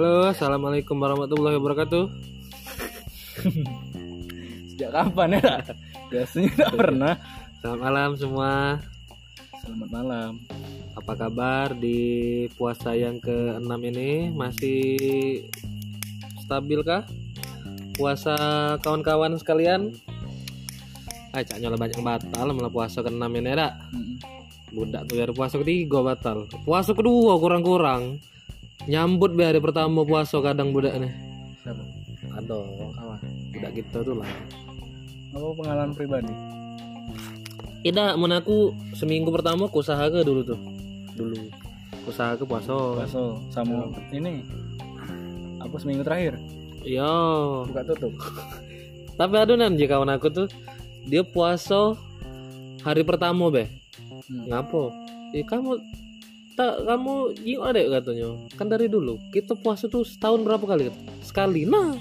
Halo, 0.00 0.32
assalamualaikum 0.32 0.96
warahmatullahi 0.96 1.60
wabarakatuh. 1.60 2.08
Sejak 4.72 4.96
kapan 4.96 5.36
ya? 5.36 5.60
Biasanya 6.08 6.50
tak 6.56 6.72
pernah. 6.72 7.14
Selamat 7.60 7.80
malam 7.84 8.10
semua. 8.16 8.80
Selamat 9.60 9.88
malam. 9.92 10.40
Apa 10.96 11.12
kabar 11.20 11.76
di 11.76 12.00
puasa 12.56 12.96
yang 12.96 13.20
ke-6 13.20 13.68
ini? 13.92 14.32
Masih 14.32 14.80
stabil 16.48 16.80
kah? 16.80 17.04
Puasa 17.92 18.40
kawan-kawan 18.80 19.36
sekalian? 19.36 19.92
Ah, 21.36 21.44
cak 21.44 21.60
nyola 21.60 21.76
banyak 21.76 22.00
batal 22.00 22.56
malah 22.56 22.72
puasa 22.72 23.04
ke-6 23.04 23.20
ini. 23.36 23.52
Mm-mm. 23.52 24.16
Budak 24.72 25.12
tuh 25.12 25.20
dari 25.20 25.32
puasa 25.36 25.60
ketiga 25.60 26.00
batal. 26.00 26.48
Puasa 26.64 26.96
kedua 26.96 27.36
kurang-kurang. 27.36 28.29
Nyambut 28.88 29.36
be 29.36 29.44
hari 29.44 29.60
pertama 29.60 30.06
puasa 30.08 30.40
kadang 30.40 30.72
budak 30.72 30.96
nih. 30.96 31.12
Siapa? 31.60 31.82
Aduh, 32.40 32.64
Kawan. 32.96 33.20
budak 33.52 33.72
kita 33.76 33.98
tuh 34.00 34.16
lah. 34.16 34.30
Apa 35.36 35.46
pengalaman 35.52 35.92
pribadi? 35.92 36.32
Tidak, 37.80 38.12
mun 38.16 38.32
aku 38.32 38.76
seminggu 38.96 39.32
pertama 39.32 39.68
aku 39.68 39.80
usaha 39.84 40.00
ke 40.08 40.20
dulu 40.24 40.44
tuh. 40.44 40.60
Dulu. 41.16 41.36
Usaha 42.08 42.36
ke 42.36 42.44
puasa. 42.48 42.72
Bakso 42.96 43.40
sama 43.52 43.88
ini. 44.12 44.44
Apa 45.60 45.76
seminggu 45.76 46.04
terakhir? 46.04 46.40
Iya. 46.84 47.12
Buka 47.68 47.84
tutup. 47.84 48.12
Tapi 49.20 49.34
adunan 49.36 49.76
jika 49.76 50.00
kawan 50.00 50.16
aku 50.16 50.32
tuh 50.32 50.48
dia 51.04 51.20
puasa 51.20 51.92
hari 52.80 53.04
pertama 53.04 53.52
be. 53.52 53.68
Hmm. 54.28 54.48
Ngapo? 54.48 54.92
Eh 55.36 55.44
kamu 55.44 55.76
tak 56.56 56.84
kamu 56.86 57.14
jiwa 57.40 57.72
deh 57.74 57.86
katanya. 57.88 58.28
Kan 58.58 58.66
dari 58.68 58.86
dulu 58.90 59.18
kita 59.30 59.54
puasa 59.58 59.86
tuh 59.86 60.02
setahun 60.06 60.42
berapa 60.44 60.64
kali? 60.66 60.90
Sekali. 61.22 61.64
Nah, 61.66 61.96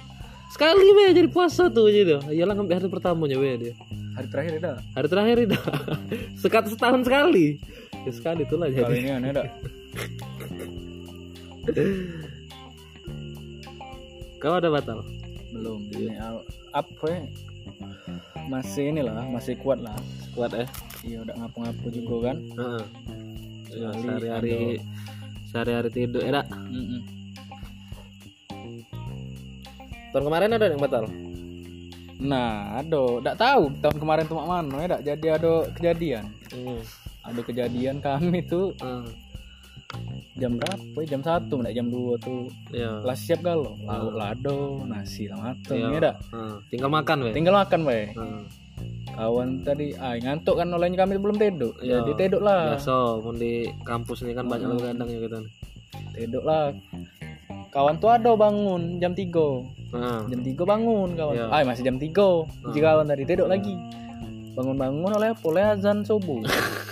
sekali 0.51 0.85
be 0.93 1.13
jadi 1.13 1.29
puasa 1.29 1.69
tuh 1.69 1.89
gitu. 1.93 2.19
Iyalah 2.29 2.55
ngambil 2.57 2.75
hari 2.81 2.89
pertamanya 2.89 3.37
be 3.37 3.51
dia. 3.57 3.73
Hari 4.17 4.27
terakhir 4.27 4.53
ada. 4.59 4.73
Hari 4.97 5.07
terakhir 5.07 5.37
itu 5.47 5.57
sekat 6.41 6.63
setahun 6.73 7.01
sekali. 7.05 7.59
Ya, 8.07 8.11
sekali 8.15 8.47
itulah 8.47 8.67
Kali 8.71 8.79
jadi. 8.79 8.95
ini 8.99 9.11
aneh 9.11 9.31
dak. 9.35 9.47
Kau 14.39 14.55
ada 14.55 14.71
batal? 14.71 15.03
Belum. 15.51 15.83
Ini 15.91 16.15
apa 16.71 17.05
ya? 17.11 17.27
Masih 18.47 18.89
inilah, 18.95 19.27
masih 19.27 19.59
kuat 19.59 19.83
lah. 19.83 19.93
Kuat 20.31 20.55
eh. 20.55 20.67
Iya 21.03 21.27
udah 21.27 21.35
ngapu-ngapu 21.43 21.87
juga 21.91 22.31
kan. 22.31 22.37
Heeh. 22.55 22.83
Ya, 23.69 23.89
Sekali 23.89 24.01
sehari-hari 24.01 24.55
sehari-hari 25.45 25.89
tidur 25.89 26.21
ya. 26.21 26.41
Mm-mm. 26.49 27.01
Tahun 30.09 30.23
kemarin 30.25 30.49
ada 30.51 30.65
yang 30.65 30.81
batal? 30.81 31.05
Nah, 32.19 32.75
ada, 32.75 33.01
tak 33.23 33.35
tahu 33.39 33.61
tahun 33.79 33.97
kemarin 33.97 34.25
tuh 34.25 34.35
mak 34.35 34.47
mana 34.49 34.75
ya, 34.79 34.87
dak. 34.89 35.01
Jadi 35.05 35.27
ada 35.29 35.53
kejadian. 35.71 36.25
Hmm. 36.51 36.81
Ada 37.23 37.41
kejadian 37.45 37.95
kami 38.01 38.41
tuh 38.43 38.73
Ah, 38.81 39.05
jam 40.35 40.57
berapa? 40.57 40.97
ya? 40.97 41.05
Jam 41.07 41.21
satu, 41.21 41.61
nggak 41.61 41.71
jam 41.71 41.87
2 41.87 42.17
tuh. 42.17 42.49
ya. 42.73 42.99
Lah 42.99 43.13
siap 43.13 43.39
galau, 43.39 43.77
lauk 43.79 44.13
lado, 44.13 44.81
nasi 44.83 45.29
lah 45.29 45.37
mateng 45.39 45.77
Iya. 45.79 45.93
ya 45.93 45.99
dak. 46.01 46.15
Ah, 46.33 46.57
tinggal 46.67 46.89
makan 46.89 47.17
weh. 47.23 47.33
Tinggal 47.33 47.55
makan 47.55 47.79
bae. 47.85 48.03
Ah, 48.17 48.41
Kawan 49.19 49.49
tadi, 49.61 49.91
ah 49.99 50.15
ngantuk 50.15 50.55
kan 50.55 50.71
olehnya 50.71 50.95
kami 50.97 51.19
belum 51.19 51.35
tidur. 51.35 51.75
Iya. 51.77 51.99
Jadi 51.99 52.11
tidur 52.17 52.39
lah. 52.39 52.71
biasa 52.73 53.19
pun 53.19 53.35
di 53.35 53.53
kampus 53.83 54.23
ini 54.23 54.31
kan 54.31 54.47
banyak 54.47 54.63
Hmm. 54.63 54.73
lu 54.73 54.81
gadang 54.81 55.07
ya 55.07 55.19
gitu. 55.19 55.37
Tidur 56.15 56.43
lah. 56.43 56.71
Kawan 57.69 57.99
tuh 57.99 58.09
ada 58.09 58.31
bangun 58.33 58.97
jam 58.97 59.11
3 59.11 59.61
Nah, 59.91 60.23
Jam 60.23 60.39
3 60.39 60.63
bangun 60.63 61.09
kawan. 61.13 61.33
Iya. 61.35 61.45
Ah 61.49 61.61
masih 61.63 61.83
jam 61.83 61.97
3 61.97 62.47
Jadi 62.65 62.79
kawan 62.79 63.05
tadi 63.05 63.23
tidur 63.25 63.45
lagi. 63.45 63.75
Bangun-bangun 64.55 65.11
oleh? 65.11 65.35
Oleh 65.43 65.63
azan 65.67 66.01
subuh. 66.01 66.39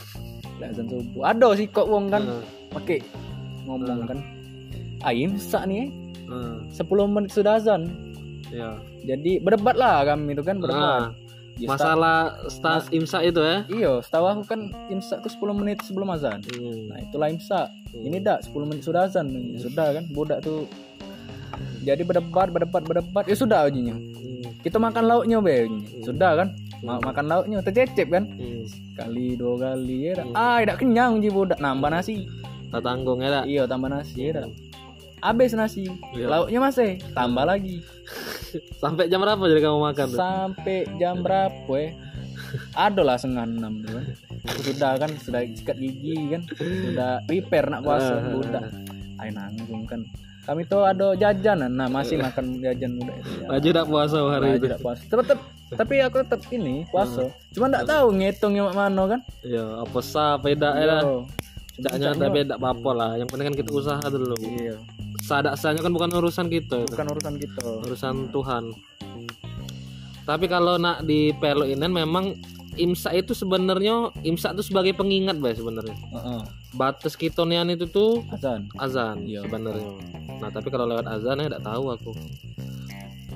oleh 0.58 0.68
azan 0.68 0.86
subuh. 0.86 1.24
Ada 1.24 1.48
sih 1.56 1.68
kok 1.68 1.88
wong 1.88 2.10
kan 2.10 2.28
ah, 2.28 2.44
pakai 2.72 3.00
ngomong 3.64 4.04
kan. 4.06 4.20
Ah 5.00 5.16
imsak 5.16 5.64
nih. 5.66 5.88
eh. 6.28 6.34
ah, 6.34 6.60
10 6.76 6.84
menit 7.08 7.32
sudah 7.32 7.56
azan. 7.56 7.88
ya. 8.50 8.76
Jadi 9.02 9.40
berdebat 9.40 9.76
lah 9.76 10.04
kami 10.04 10.36
itu 10.36 10.44
kan 10.44 10.58
Ah, 10.58 10.62
berdebat. 10.62 11.02
Ya, 11.58 11.74
masalah 11.74 12.38
start 12.54 12.94
imsak 12.94 13.34
itu 13.34 13.42
ya. 13.42 13.66
Iya, 13.66 13.92
setahu 14.06 14.26
aku 14.30 14.44
kan 14.46 14.70
imsak 14.94 15.26
tuh 15.26 15.32
10 15.34 15.58
menit 15.58 15.82
sebelum 15.82 16.14
azan. 16.14 16.46
Hmm. 16.54 16.94
Nah, 16.94 17.02
itulah 17.02 17.34
imsak. 17.34 17.74
Ini 17.98 18.22
dak 18.22 18.46
10 18.46 18.70
menit 18.70 18.86
sudah 18.86 19.10
azan. 19.10 19.26
Ya 19.34 19.58
Sudah 19.58 19.98
kan, 19.98 20.04
budak 20.14 20.46
tuh 20.46 20.70
jadi 21.82 22.06
berdebat, 22.06 22.54
berdebat, 22.54 22.84
berdebat. 22.86 23.26
Ya 23.26 23.34
sudah 23.34 23.66
ujinya. 23.66 23.98
Hmm. 23.98 24.54
Kita 24.62 24.78
makan 24.78 25.04
lauknya 25.10 25.42
be. 25.42 25.66
ujinya. 25.66 26.06
Sudah 26.06 26.32
kan? 26.46 26.48
Ma- 26.86 27.02
makan 27.02 27.26
lauknya 27.26 27.58
tercecep 27.66 28.06
kan? 28.14 28.30
Hmm. 28.30 28.64
Kali 28.94 29.34
dua 29.34 29.54
kali 29.58 30.14
ya. 30.14 30.22
dak. 30.22 30.26
Ah, 30.38 30.62
tidak 30.62 30.78
kenyang 30.78 31.18
uji 31.18 31.30
budak. 31.34 31.58
Nambah 31.58 31.90
nasi. 31.90 32.30
Tak 32.70 32.86
tanggung 32.86 33.26
ya. 33.26 33.42
Iya, 33.48 33.64
tambah 33.66 33.90
nasi 33.90 34.30
ya. 34.30 34.46
dak. 34.46 34.54
Habis 35.26 35.58
nasi. 35.58 35.90
Iya. 36.14 36.30
Lauknya 36.30 36.60
masih 36.62 37.02
tambah 37.18 37.50
lagi. 37.50 37.82
Sampai 38.84 39.08
jam 39.08 39.20
berapa 39.20 39.42
jadi 39.42 39.62
kamu 39.62 39.80
makan 39.84 40.06
tuh? 40.08 40.18
Sampai 40.18 40.78
jam 40.96 41.20
berapa 41.20 41.74
ya? 41.74 41.90
Ada 42.74 43.02
lah 43.02 43.16
setengah 43.16 43.46
enam 43.46 43.74
tuh 43.82 43.92
kan. 43.94 44.06
Sudah 44.62 44.92
kan, 44.96 45.12
sudah 45.18 45.42
sikat 45.50 45.78
gigi 45.78 46.16
kan. 46.30 46.42
Sudah 46.56 47.20
prepare 47.26 47.68
nak 47.68 47.82
puasa 47.82 48.14
Ah. 48.14 48.30
budak. 48.30 48.64
Ayo 49.18 49.32
nanggung 49.32 49.84
kan. 49.84 50.02
Kami 50.44 50.64
tuh 50.64 50.80
ada 50.82 51.12
jajanan, 51.12 51.68
nah 51.70 51.86
masih 51.86 52.16
makan 52.16 52.64
jajan 52.64 52.96
budak 52.96 53.16
itu. 53.18 53.30
Ya. 53.38 53.48
Aja 53.52 53.70
dak 53.74 53.86
puasa 53.86 54.18
hari 54.24 54.46
Nah, 54.46 54.56
itu. 54.56 54.64
tidak 54.64 54.80
puasa. 54.80 55.02
Tetap, 55.04 55.40
tapi 55.76 55.94
aku 56.00 56.16
tetap 56.24 56.42
ini 56.50 56.76
puasa. 56.88 57.22
Cuma 57.52 57.68
enggak 57.68 57.84
tahu 57.84 58.06
ngitungnya 58.14 58.64
mano 58.72 59.04
kan. 59.08 59.20
Ya, 59.44 59.66
apa 59.78 60.00
sah 60.00 60.40
beda 60.40 60.70
ya. 60.72 60.80
Iya. 60.80 61.00
Caknya 61.78 62.08
ada 62.10 62.28
beda 62.28 62.54
apa 62.56 62.90
lah. 62.90 63.10
Yang 63.14 63.28
penting 63.28 63.46
kan 63.46 63.56
kita 63.56 63.70
usaha 63.70 64.00
dulu. 64.08 64.36
Iya. 64.40 64.76
Sadak 65.28 65.60
sahnya 65.60 65.84
kan 65.84 65.92
bukan 65.92 66.08
urusan 66.16 66.48
kita. 66.48 66.88
itu. 66.88 66.96
Bukan 66.96 67.08
urusan 67.12 67.36
kita. 67.36 67.60
urusan 67.84 68.16
Tuhan. 68.32 68.64
Tapi 70.24 70.46
kalau 70.48 70.80
nak 70.80 71.04
di 71.04 71.36
pelo 71.36 71.68
ini 71.68 71.84
memang 71.84 72.36
imsak 72.80 73.28
itu 73.28 73.36
sebenarnya 73.36 74.12
imsak 74.24 74.56
itu 74.56 74.72
sebagai 74.72 74.96
pengingat 74.96 75.36
bay 75.36 75.52
sebenarnya. 75.52 75.96
Heeh. 76.16 76.42
Batas 76.76 77.20
kitonian 77.20 77.68
itu 77.68 77.88
tuh 77.92 78.24
Azan. 78.32 78.72
azan 78.80 79.28
Iya. 79.28 79.44
sebenarnya. 79.44 79.92
Nah 80.40 80.50
tapi 80.52 80.72
kalau 80.72 80.88
lewat 80.88 81.08
azan 81.12 81.44
ya 81.44 81.52
tidak 81.52 81.64
tahu 81.64 81.84
aku. 81.92 82.12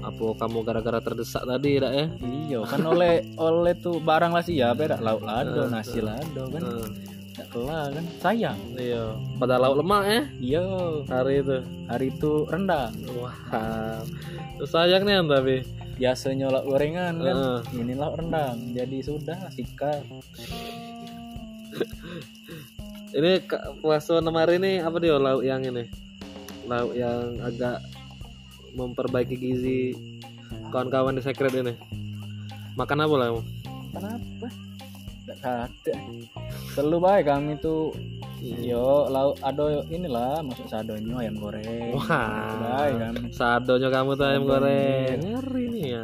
Apa 0.02 0.26
kamu 0.48 0.58
gara-gara 0.66 0.98
terdesak 0.98 1.46
tadi 1.46 1.78
tidak 1.78 1.94
ya? 1.94 2.06
Iya, 2.26 2.60
kan 2.66 2.82
oleh 2.90 3.22
oleh 3.38 3.78
tuh 3.78 4.02
barang 4.02 4.34
lah 4.34 4.42
sih 4.42 4.58
ya, 4.58 4.74
beda 4.74 4.98
lauk 4.98 5.22
lado, 5.22 5.70
nasi 5.70 6.02
lado 6.02 6.50
kan. 6.50 6.58
Nah, 6.58 6.90
Enggak 7.32 7.48
kelah 7.48 7.86
kan. 7.90 8.06
Sayang. 8.20 8.60
iya. 8.76 9.16
Pada 9.40 9.56
lauk 9.56 9.80
lemak 9.80 10.04
ya 10.04 10.22
Iya, 10.38 10.64
hari 11.08 11.40
itu. 11.40 11.58
hari 11.88 12.06
itu 12.12 12.32
rendang. 12.46 12.92
Wah. 13.16 13.36
Sayang 14.62 15.08
nih 15.08 15.24
tapi. 15.24 15.56
Biasanya 15.96 16.52
lauk 16.52 16.66
gorengan 16.68 17.16
kan. 17.18 17.36
Heeh. 17.36 17.60
Ini 17.80 17.94
lauk 17.96 18.20
rendang. 18.20 18.58
Jadi 18.76 18.98
sudah 19.00 19.48
sikat. 19.50 20.04
Ini 23.12 23.44
puasa 23.84 24.24
enam 24.24 24.40
hari 24.40 24.56
ini 24.56 24.80
apa 24.80 24.96
dia 24.96 25.20
lauk 25.20 25.44
yang 25.44 25.68
ini? 25.68 25.84
Lauk 26.64 26.96
yang 26.96 27.44
agak 27.44 27.84
memperbaiki 28.72 29.36
gizi 29.36 29.92
kawan-kawan 30.72 31.20
di 31.20 31.24
secret 31.24 31.52
ini. 31.52 31.76
Makan 32.80 33.04
apa 33.04 33.16
lah 33.20 33.28
kamu? 33.28 33.42
Kenapa? 33.92 34.48
Enggak 34.48 34.71
ada. 35.40 35.96
Selalu 36.76 36.98
baik 37.00 37.26
kami 37.32 37.56
tuh 37.64 37.96
Yo, 38.42 39.06
lauk 39.06 39.38
ada 39.46 39.86
inilah 39.94 40.42
maksud 40.42 40.66
sadonya 40.66 41.14
ayam 41.22 41.38
goreng. 41.38 41.94
Wah. 41.94 42.58
Baik 42.58 42.94
kan. 42.98 43.14
Sadonya 43.30 43.94
kamu 43.94 44.18
tuh 44.18 44.26
ayam 44.26 44.44
goreng. 44.50 45.18
Ngeri 45.22 45.66
nih 45.70 45.86
ya. 45.94 46.04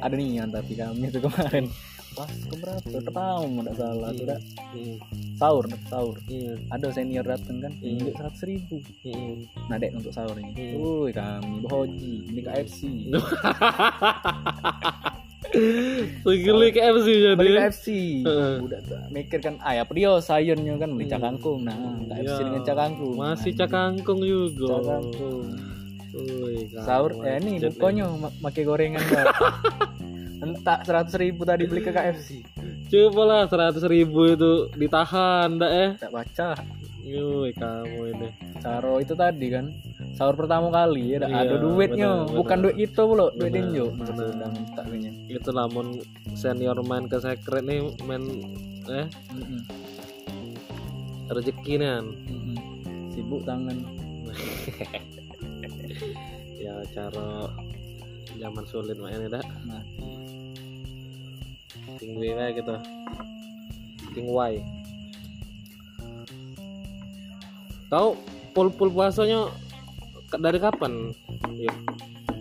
Ada 0.00 0.16
nian 0.16 0.48
tapi 0.48 0.72
kami 0.72 1.12
tuh 1.12 1.28
kemarin 1.28 1.68
pas 2.14 2.30
keberapa? 2.46 2.86
Pertama 2.86 3.44
enggak 3.44 3.76
salah 3.76 4.10
tuh 4.14 4.26
dah. 4.30 4.40
Hmm. 4.72 4.96
sahur 5.34 5.64
sahur. 5.90 6.16
Hmm. 6.30 6.56
Ada 6.70 6.86
senior 6.94 7.26
datang 7.26 7.58
kan, 7.58 7.74
tunjuk 7.82 8.14
seratus 8.14 8.42
ribu. 8.46 8.78
Hmm. 9.02 9.42
Nah 9.66 9.76
dek 9.76 9.92
untuk 9.98 10.14
sahurnya. 10.14 10.54
Hmm. 10.54 10.78
Woi 10.78 11.10
kami 11.10 11.58
bohoji, 11.66 12.14
ini 12.30 12.40
KFC. 12.40 13.10
Segeli 16.24 16.68
KFC 16.70 17.06
jadi. 17.08 17.36
Beli. 17.38 17.58
Heeh. 18.26 18.54
Udah 18.64 18.80
mikir 19.08 19.38
kan, 19.38 19.54
ah 19.62 19.72
ya 19.72 19.84
dia 19.86 20.12
sayurnya 20.18 20.74
kan 20.76 20.90
beli 20.92 21.06
cakangkung. 21.06 21.62
Nah, 21.64 21.76
KFC 22.04 22.38
Iya. 22.40 22.44
dengan 22.46 22.62
cakangkung. 22.66 23.14
Masih 23.14 23.52
Nah, 23.54 23.58
cakangkung 23.64 24.20
juga. 24.20 24.68
Cakangkung. 24.80 25.46
Wih, 26.14 26.70
Sahur, 26.78 27.10
eh 27.26 27.42
ini 27.42 27.58
bukonya 27.58 28.06
pakai 28.38 28.62
gorengan. 28.62 29.02
Entah 30.44 30.78
seratus 30.84 31.14
ribu 31.18 31.42
tadi 31.42 31.64
beli 31.66 31.80
ke 31.82 31.90
KFC. 31.90 32.44
Coba 32.86 33.22
lah 33.24 33.42
seratus 33.48 33.82
ribu 33.88 34.28
itu 34.28 34.68
ditahan, 34.76 35.56
ndak 35.58 35.72
eh? 35.72 35.90
Tak 35.98 36.12
baca. 36.12 36.48
Yui 37.04 37.50
kamu 37.52 38.00
ini. 38.16 38.28
Caro 38.60 38.96
itu 38.96 39.12
tadi 39.12 39.46
kan 39.52 39.72
sahur 40.14 40.34
pertama 40.34 40.70
kali 40.70 41.14
ya 41.14 41.26
Iya, 41.26 41.26
ada 41.42 41.54
duitnya. 41.58 42.10
bener, 42.22 42.36
bukan 42.38 42.56
bener. 42.56 42.64
duit 42.70 42.76
itu 42.80 43.02
lo 43.04 43.26
duit 43.34 43.50
minta 44.48 44.82
kayaknya 44.82 45.10
itu 45.28 45.50
namun 45.50 45.86
senior 46.32 46.78
main 46.80 47.04
ke 47.04 47.18
secret 47.18 47.62
nih 47.62 47.82
main 48.02 48.22
eh 48.86 49.06
Mm-mm. 49.34 49.60
rezeki 51.28 51.72
nih 51.76 51.88
kan. 51.90 52.06
Mm-mm. 52.30 52.56
sibuk 53.10 53.42
tangan. 53.42 53.78
Ya 56.56 56.72
cara 56.90 57.52
zaman 58.34 58.64
sulit 58.64 58.96
mainnya 58.96 59.36
dah 59.36 59.44
nah. 59.64 59.84
Tinggi 61.94 62.32
kayak 62.32 62.56
gitu. 62.56 62.74
King 64.10 64.28
Y 64.28 64.52
tahu 67.86 68.16
pul 68.50 68.68
pul 68.70 68.90
puasanya 68.90 69.46
dari 70.36 70.58
kapan? 70.58 71.12
Ya 71.54 71.72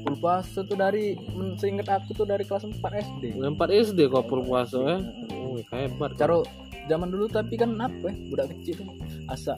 full 0.04 0.20
puasa 0.20 0.62
tuh 0.62 0.76
dari 0.76 1.16
seingat 1.56 1.88
aku 1.88 2.12
tuh 2.12 2.28
dari 2.28 2.44
kelas 2.44 2.68
4 2.68 2.76
SD 2.84 3.24
4 3.40 3.56
SD 3.72 4.12
kok 4.12 4.28
pul 4.28 4.44
puasa 4.44 4.78
ya 4.84 4.98
oh 5.40 5.56
hebat. 5.72 6.12
Caro 6.20 6.44
zaman 6.92 7.08
dulu 7.08 7.32
tapi 7.32 7.56
kan 7.56 7.72
apa 7.80 8.12
ya 8.12 8.16
budak 8.28 8.52
kecil. 8.52 8.84
Tuh 8.84 8.90
asa 9.32 9.56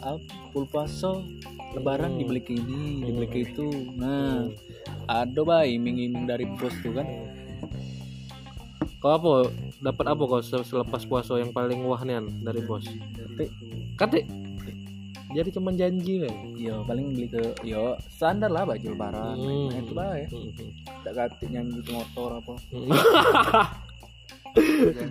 full 0.53 0.69
puasa 0.69 1.17
lebaran 1.73 2.13
Hmm. 2.13 2.19
dibeli 2.21 2.39
ke 2.39 2.53
ini 2.55 3.03
dibeli 3.03 3.27
ke 3.27 3.37
itu. 3.41 3.67
Nah 3.97 4.45
ada 5.09 5.41
bayi 5.41 5.81
iming-iming 5.81 6.29
dari 6.29 6.45
bos 6.45 6.73
tuh 6.79 6.93
kan. 6.93 7.07
Kau 9.01 9.17
apa? 9.17 9.49
Dapat 9.81 10.05
apa 10.07 10.23
kau 10.25 10.41
se- 10.41 10.65
selepas 10.65 11.05
puasa 11.05 11.38
yang 11.38 11.49
paling 11.49 11.81
wah 11.85 12.01
nian 12.01 12.25
dari 12.41 12.61
bos? 12.61 12.85
Tapi 13.17 13.45
kate 13.97 14.25
jadi 15.35 15.49
cuman 15.51 15.73
janji 15.75 16.13
kan 16.19 16.33
yo 16.55 16.81
paling 16.83 17.11
beli 17.11 17.27
ke 17.27 17.43
yo 17.61 17.83
standar 18.07 18.47
lah 18.47 18.63
baju 18.63 18.87
lebaran 18.87 19.35
Hmm. 19.35 19.67
nah, 19.67 19.77
itu 19.77 19.93
lah 19.93 20.11
ya 20.15 20.27
Hmm. 20.27 20.51
tak 21.03 21.13
ganti 21.13 21.45
nyanyi 21.47 21.79
ke 21.79 21.91
motor 21.91 22.29
apa 22.35 22.53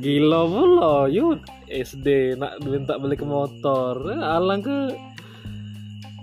Gila 0.01 0.49
pula, 0.49 1.05
yuk 1.07 1.37
SD 1.69 2.33
nak 2.35 2.65
minta 2.65 2.97
beli 2.97 3.13
ke 3.13 3.29
motor, 3.29 3.93
Eh, 4.09 4.17
alang 4.17 4.65
ke 4.65 4.97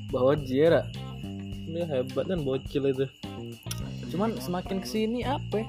bawa 0.09 0.33
jera 0.35 0.83
ini 1.63 1.85
hebat 1.85 2.25
kan 2.25 2.41
bocil 2.41 2.83
itu. 2.83 3.05
cuman 4.09 4.35
semakin 4.35 4.77
ke 4.77 4.87
sini 4.89 5.23
apa 5.23 5.55
ya 5.55 5.67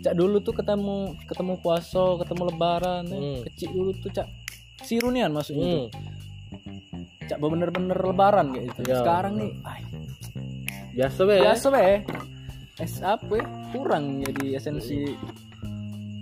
cak 0.00 0.14
dulu 0.14 0.38
tuh 0.38 0.54
ketemu 0.54 0.96
ketemu 1.26 1.58
puasa 1.58 1.98
ketemu 2.16 2.42
lebaran 2.46 3.02
ya. 3.04 3.18
Hmm. 3.18 3.40
kecil 3.42 3.68
dulu 3.72 3.90
tuh 3.96 4.10
cak 4.12 4.28
sirunian 4.80 5.32
maksudnya 5.32 5.66
tuh. 5.82 5.90
Cak 7.26 7.38
bener-bener 7.38 7.98
lebaran 7.98 8.54
kayak 8.54 8.64
gitu 8.70 8.80
Ya. 8.86 9.02
sekarang 9.02 9.34
nih 9.36 9.52
ay, 9.62 9.80
Biasa 10.96 11.20
be. 11.22 11.36
biasa 11.42 11.66
be 11.68 11.86
es 12.76 13.00
apa 13.00 13.32
ya, 13.40 13.44
kurang 13.72 14.20
jadi 14.20 14.60
esensi 14.60 15.16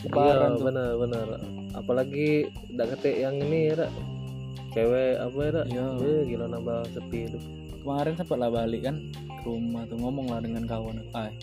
Iya 0.04 0.06
lebaran 0.06 0.50
tuh 0.54 0.64
benar 0.68 0.90
benar. 0.96 1.26
Apalagi 1.72 2.28
udah 2.70 2.86
ketik 2.92 3.16
yang 3.18 3.40
ini 3.40 3.72
ya, 3.72 3.88
cewek 4.70 5.16
apa 5.18 5.38
ya? 5.40 5.62
Iya. 5.64 5.84
Eh, 5.98 6.20
gila 6.28 6.46
nambah 6.46 6.78
sepi 6.90 7.20
itu. 7.26 7.38
kemarin 7.80 8.16
sempat 8.16 8.40
lah 8.40 8.48
balik 8.48 8.80
kan 8.82 8.96
ke 9.12 9.44
rumah 9.44 9.84
tuh 9.84 10.00
ngomong 10.00 10.32
lah 10.32 10.40
dengan 10.40 10.64
kawan 10.64 11.04
ay 11.12 11.36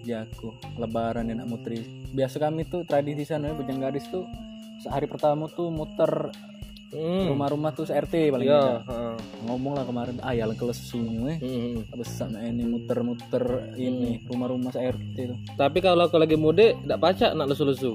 jago 0.00 0.54
lebaran 0.78 1.28
enak 1.28 1.50
muteri 1.50 1.82
biasa 2.10 2.38
kami 2.38 2.62
tuh 2.62 2.86
tradisi 2.86 3.26
sana 3.26 3.50
bujang 3.50 3.82
gadis 3.82 4.06
tuh 4.06 4.22
sehari 4.78 5.10
pertama 5.10 5.50
tuh 5.50 5.66
muter 5.66 6.30
Hmm. 6.90 7.30
rumah-rumah 7.30 7.70
tuh 7.70 7.86
RT 7.86 8.34
paling 8.34 8.50
heeh. 8.50 9.14
ngomong 9.46 9.78
lah 9.78 9.86
kemarin 9.86 10.18
ayah 10.26 10.50
ke 10.50 10.64
lesunya 10.64 11.34
eh 11.34 11.38
Hmm. 11.38 11.86
besar 11.94 12.34
ini 12.34 12.66
muter-muter 12.66 13.70
ini 13.74 14.26
rumah-rumah 14.26 14.74
RT 14.74 15.16
tuh 15.16 15.38
Tapi 15.54 15.78
kalau 15.78 16.04
aku 16.04 16.18
lagi 16.18 16.34
mudik, 16.34 16.74
tidak 16.82 16.98
pacak 16.98 17.30
nak 17.32 17.46
lesu-lesu. 17.46 17.94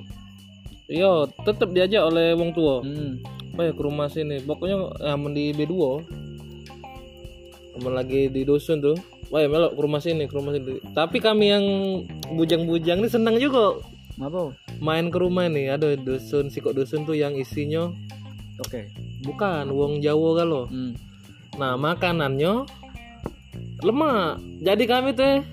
Iya, 0.85 1.27
tetap 1.43 1.73
diajak 1.73 2.05
oleh 2.05 2.31
wong 2.33 2.51
tua. 2.51 2.79
hmm. 2.79 3.19
apa 3.51 3.61
ya 3.61 3.71
ke 3.71 3.83
rumah 3.83 4.07
sini 4.07 4.39
pokoknya 4.41 4.77
amun 5.07 5.31
di 5.31 5.51
B2 5.51 5.73
amun 7.75 7.93
lagi 7.93 8.27
di 8.27 8.43
dusun 8.43 8.79
tuh 8.79 8.95
wah 9.27 9.39
ya 9.39 9.47
melok 9.47 9.75
ke 9.75 9.81
rumah 9.81 9.99
sini 9.99 10.27
ke 10.27 10.35
rumah 10.35 10.51
sini 10.51 10.79
tapi 10.91 11.19
kami 11.19 11.45
yang 11.51 11.65
bujang-bujang 12.31 12.99
ini 12.99 13.07
senang 13.07 13.35
juga 13.35 13.79
apa 14.19 14.51
main 14.79 15.07
ke 15.07 15.15
rumah 15.15 15.47
nih 15.47 15.71
ada 15.71 15.95
dusun 15.95 16.47
sikok 16.47 16.71
dusun 16.73 17.03
tuh 17.03 17.15
yang 17.15 17.35
isinya 17.35 17.91
oke 18.59 18.81
bukan 19.21 19.65
wong 19.69 19.99
Jawa 19.99 20.29
kalau 20.37 20.63
hmm. 20.67 20.91
nah 21.55 21.75
makanannya 21.75 22.63
lemak 23.81 24.39
jadi 24.59 24.83
kami 24.85 25.11
teh 25.11 25.43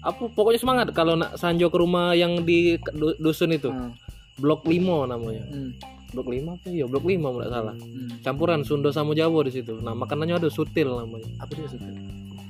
apa 0.00 0.22
pokoknya 0.28 0.60
semangat 0.60 0.86
kalau 0.92 1.16
nak 1.16 1.34
sanjo 1.34 1.66
ke 1.66 1.76
rumah 1.76 2.12
yang 2.12 2.44
di 2.44 2.76
du- 2.92 3.16
dusun 3.18 3.50
itu 3.50 3.72
Ah. 3.72 3.90
blok 4.36 4.62
5 4.64 5.08
namanya 5.08 5.44
Hmm. 5.46 5.72
blok 6.12 6.28
5 6.28 6.54
apa 6.54 6.68
ya 6.68 6.84
blok 6.84 7.02
5 7.02 7.32
tidak 7.32 7.50
salah 7.50 7.74
Hmm. 7.74 8.08
campuran 8.20 8.60
Sunda 8.62 8.90
sama 8.90 9.12
Jawa 9.12 9.42
di 9.42 9.52
situ. 9.52 9.74
Nah 9.76 9.92
makanannya 9.92 10.38
ada 10.38 10.48
sutil 10.48 10.92
namanya. 10.92 11.26
apa 11.38 11.50
dia 11.52 11.66
suka 11.66 11.88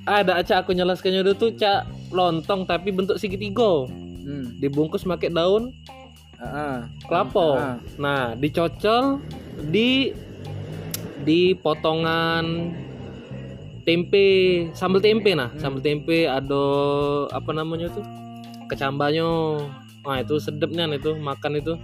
Ada 0.05 0.33
acak 0.37 0.57
aku 0.61 0.77
nyelaskannya 0.77 1.25
dulu 1.25 1.37
tuh 1.39 1.51
cak 1.55 1.81
lontong 2.11 2.69
tapi 2.69 2.93
bentuk 2.93 3.17
segitiga, 3.17 3.89
hmm. 3.89 4.61
dibungkus 4.61 5.01
pakai 5.03 5.33
daun 5.33 5.73
ah. 6.49 6.79
kelapa. 7.09 7.49
Ah. 7.57 7.77
Nah 7.97 8.23
dicocol 8.37 9.21
di 9.71 10.13
di 11.25 11.57
potongan 11.57 12.75
tempe 13.85 14.27
sambal 14.73 15.01
tempe 15.01 15.37
nah 15.37 15.53
sambal 15.61 15.81
tempe 15.85 16.25
ada 16.25 16.65
apa 17.33 17.51
namanya 17.53 17.93
tuh 17.93 18.05
kecambahnya 18.69 19.61
nah 20.05 20.21
itu 20.21 20.37
sedepnya 20.41 20.89
itu 20.93 21.17
makan 21.17 21.61
itu 21.61 21.77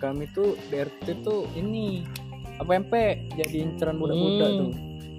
kami 0.00 0.26
tuh 0.32 0.56
di 0.72 0.80
RT 0.80 1.22
tuh 1.22 1.44
ini 1.54 2.02
apa 2.56 2.78
MP 2.78 2.92
jadi 3.36 3.56
inceran 3.68 4.00
budak-budak 4.00 4.48
Hmm. 4.48 4.58
tuh 4.58 4.70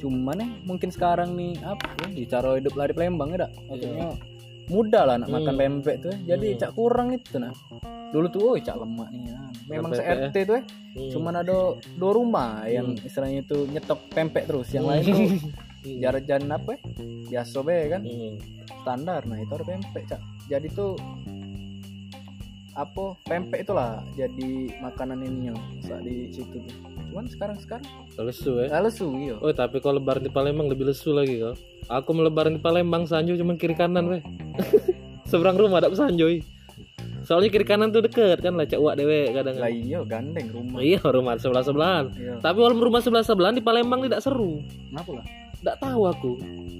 cuman 0.02 0.36
nih 0.42 0.50
mungkin 0.66 0.90
sekarang 0.90 1.38
nih 1.38 1.54
apa 1.62 1.86
ya 2.18 2.26
cara 2.26 2.58
hidup 2.58 2.74
lari 2.74 2.92
Palembang 2.98 3.38
ya 3.38 3.46
dak 3.46 3.52
maksudnya 3.70 4.10
mudah 4.68 5.04
lah 5.06 5.16
nak 5.22 5.30
Hmm. 5.30 5.36
makan 5.38 5.56
pempek 5.60 5.96
tuh 6.02 6.14
ya. 6.26 6.36
jadi 6.36 6.48
Hmm. 6.56 6.60
cak 6.64 6.72
kurang 6.74 7.08
itu 7.14 7.38
nah 7.38 7.54
dulu 8.12 8.28
tuh 8.28 8.42
oh 8.44 8.56
cak 8.56 8.76
lemak 8.76 9.10
nih 9.10 9.24
ya. 9.26 9.40
memang 9.68 9.92
se 9.92 10.04
RT 10.04 10.36
tuh 10.44 10.56
ya 10.56 10.64
Hmm. 10.92 11.08
cuman 11.08 11.40
ada 11.40 11.56
dua 11.96 12.12
rumah 12.12 12.68
yang 12.68 13.00
istilahnya 13.00 13.42
itu 13.42 13.64
nyetok 13.66 14.12
pempek 14.12 14.44
terus 14.44 14.68
yang 14.76 14.84
lain 14.84 15.08
tuh 15.08 15.24
jajan 16.04 16.52
apa 16.52 16.76
ya 16.76 16.80
biasa 17.32 17.58
be 17.64 17.78
kan 17.88 18.02
Hmm. 18.04 18.36
standar 18.84 19.24
nah 19.24 19.40
itu 19.40 19.52
ada 19.52 19.64
pempek 19.64 20.04
cak 20.06 20.20
jadi 20.46 20.68
tuh 20.68 21.00
apa 22.72 23.20
pempek 23.24 23.64
itulah 23.64 24.00
jadi 24.16 24.52
makanan 24.80 25.20
ininya 25.22 25.56
saat 25.82 26.04
di 26.04 26.28
situ 26.28 26.56
tuh 26.56 26.76
cuman 27.08 27.28
sekarang 27.28 27.58
sekarang 27.60 27.84
lesu 28.18 28.52
ya 28.58 28.80
lesu 28.80 29.08
iya 29.14 29.36
Oh 29.40 29.52
tapi 29.52 29.80
kalau 29.80 30.00
lebaran 30.00 30.24
di 30.24 30.32
Palembang 30.32 30.68
lebih 30.68 30.88
lesu 30.88 31.12
lagi 31.12 31.36
kok. 31.38 31.60
Aku 31.88 32.12
melebaran 32.12 32.56
di 32.56 32.62
Palembang 32.62 33.04
Sanjo 33.04 33.36
cuma 33.36 33.56
kiri 33.56 33.76
kanan 33.76 34.08
weh. 34.08 34.24
Seberang 35.28 35.56
rumah 35.56 35.80
ada 35.80 35.92
Sanjoi. 35.92 36.40
Soalnya 37.22 37.50
kiri 37.50 37.64
kanan 37.64 37.90
tuh 37.90 38.02
deket 38.02 38.40
kan 38.40 38.54
lah 38.54 38.66
uak 38.66 38.96
dewe 38.96 39.30
kadang. 39.30 39.56
lah 39.56 39.68
iya 39.68 40.02
gandeng 40.02 40.48
rumah 40.50 40.80
Iya 40.80 41.02
rumah 41.04 41.34
sebelah 41.36 41.62
sebelahan. 41.62 42.06
iya 42.14 42.36
Tapi 42.38 42.58
walaupun 42.58 42.84
rumah 42.84 43.00
sebelah 43.00 43.22
sebelahan 43.22 43.54
di 43.54 43.62
Palembang 43.62 44.02
tidak 44.02 44.20
seru. 44.20 44.62
kenapa 44.90 45.22
lah 45.22 45.26
Tidak 45.58 45.78
tahu 45.78 46.02
aku. 46.04 46.32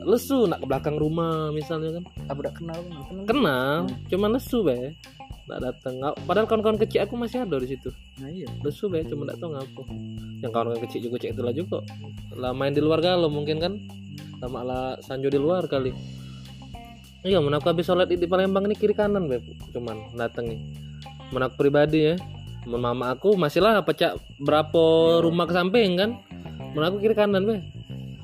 Lesu 0.02 0.50
nak 0.50 0.58
ke 0.58 0.66
belakang 0.66 0.98
rumah 0.98 1.50
misalnya 1.52 1.94
kan. 1.94 2.04
aku 2.28 2.40
udah 2.42 2.54
kenal 2.54 2.80
kenal 2.82 3.24
Kenal, 3.24 3.78
cuma 4.10 4.26
lesu 4.28 4.60
be. 4.62 4.98
Tidak 5.42 5.60
datang. 5.60 5.94
Padahal 6.24 6.48
kawan-kawan 6.48 6.80
kecil 6.80 7.04
aku 7.04 7.14
masih 7.14 7.44
ada 7.44 7.62
di 7.62 7.70
situ. 7.70 7.94
nah 8.18 8.26
iya 8.26 8.50
Lesu 8.62 8.88
be, 8.88 9.06
cuma 9.06 9.26
tidak 9.26 9.38
tahu 9.38 9.50
ngapa. 9.54 9.82
Yang 10.40 10.52
kawan-kawan 10.52 10.82
kecil 10.82 11.00
juga 11.06 11.16
cek 11.20 11.32
itulah 11.32 11.54
juga. 11.54 11.78
Lah 12.34 12.50
main 12.52 12.72
di 12.72 12.82
luar 12.82 12.98
galau 13.00 13.30
mungkin 13.30 13.58
kan. 13.58 13.74
sama 14.38 14.66
lah 14.66 14.98
Sanjo 14.98 15.30
di 15.30 15.38
luar 15.38 15.70
kali 15.70 15.94
iya 17.22 17.38
mana 17.38 17.62
aku 17.62 17.70
habis 17.70 17.86
sholat 17.86 18.10
di 18.10 18.28
Palembang 18.28 18.66
ini 18.66 18.76
kiri 18.78 18.94
kanan 18.94 19.30
beb. 19.30 19.46
Cuman 19.74 20.14
dateng 20.18 20.52
nih. 20.52 20.60
Mana 21.32 21.48
aku 21.48 21.56
pribadi 21.68 22.14
ya. 22.14 22.16
Mama 22.70 23.18
aku 23.18 23.34
masih 23.34 23.62
lah 23.66 23.82
pecah 23.82 24.14
berapa 24.38 25.18
rumah 25.26 25.50
ke 25.50 25.54
samping 25.54 25.98
kan? 25.98 26.18
Mana 26.78 26.94
aku 26.94 27.02
kiri 27.02 27.18
kanan 27.18 27.46
be 27.46 27.62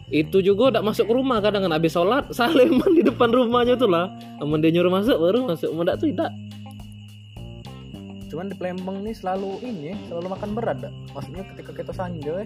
itu 0.08 0.40
juga 0.40 0.72
udah 0.72 0.82
masuk 0.84 1.12
ke 1.12 1.14
rumah 1.14 1.44
kadang 1.44 1.68
kan. 1.68 1.74
Habis 1.76 1.92
sholat 1.96 2.32
saleman 2.38 2.96
di 2.96 3.04
depan 3.04 3.28
rumahnya 3.28 3.76
tuh 3.76 3.92
lah. 3.92 4.08
Amun 4.40 4.64
dia 4.64 4.72
nyuruh 4.72 4.92
masuk 4.92 5.18
baru 5.20 5.44
masuk. 5.52 5.70
Tuh 5.72 6.08
tidak 6.08 6.32
cuman 8.28 8.52
di 8.52 8.56
Palembang 8.60 8.98
nih 9.04 9.16
selalu 9.16 9.64
ini 9.64 9.92
ya, 9.92 9.96
selalu 10.12 10.28
makan 10.36 10.50
berat 10.52 10.78
dak 10.84 10.94
maksudnya 11.16 11.44
ketika 11.54 11.72
kita 11.72 11.92
sanjo 11.96 12.34
ya 12.44 12.46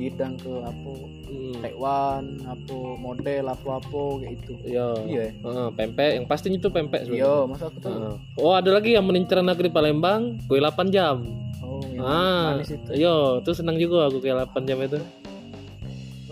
hidang 0.00 0.34
ke 0.40 0.52
apa 0.64 0.92
hmm. 1.28 1.54
Taiwan 1.60 2.24
apa 2.48 2.78
model 2.96 3.44
apa 3.52 3.68
apa 3.78 4.02
kayak 4.24 4.32
itu 4.40 4.52
iya 4.64 4.88
iya 5.04 5.22
ya? 5.28 5.32
Heeh, 5.44 5.68
pempek 5.76 6.10
yang 6.16 6.26
pastinya 6.26 6.56
itu 6.56 6.68
pempek 6.72 7.04
sebenarnya. 7.04 7.26
iya 7.26 7.36
masa 7.44 7.64
aku 7.68 7.78
tuh 7.78 7.90
Heeh. 7.92 8.14
oh 8.40 8.52
ada 8.56 8.70
lagi 8.72 8.90
yang 8.96 9.04
menincaran 9.04 9.46
aku 9.52 9.68
di 9.68 9.72
Palembang 9.72 10.40
kue 10.48 10.58
8 10.58 10.88
jam 10.88 11.22
oh 11.60 11.84
yang 11.92 12.02
ah 12.02 12.56
manis 12.56 12.72
itu 12.72 12.90
iya 12.96 13.44
tuh 13.44 13.52
senang 13.52 13.76
juga 13.76 14.08
aku 14.08 14.24
kue 14.24 14.32
8 14.32 14.68
jam 14.68 14.78
itu 14.80 14.98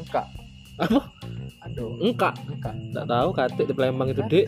enggak 0.01 0.27
apa 0.79 1.01
Aduh. 1.69 2.01
Enggak. 2.01 2.35
Enggak. 2.49 2.75
Enggak 2.75 3.07
tahu 3.07 3.29
katik 3.35 3.67
di 3.69 3.75
Palembang 3.77 4.09
itu, 4.09 4.23
Dik. 4.25 4.47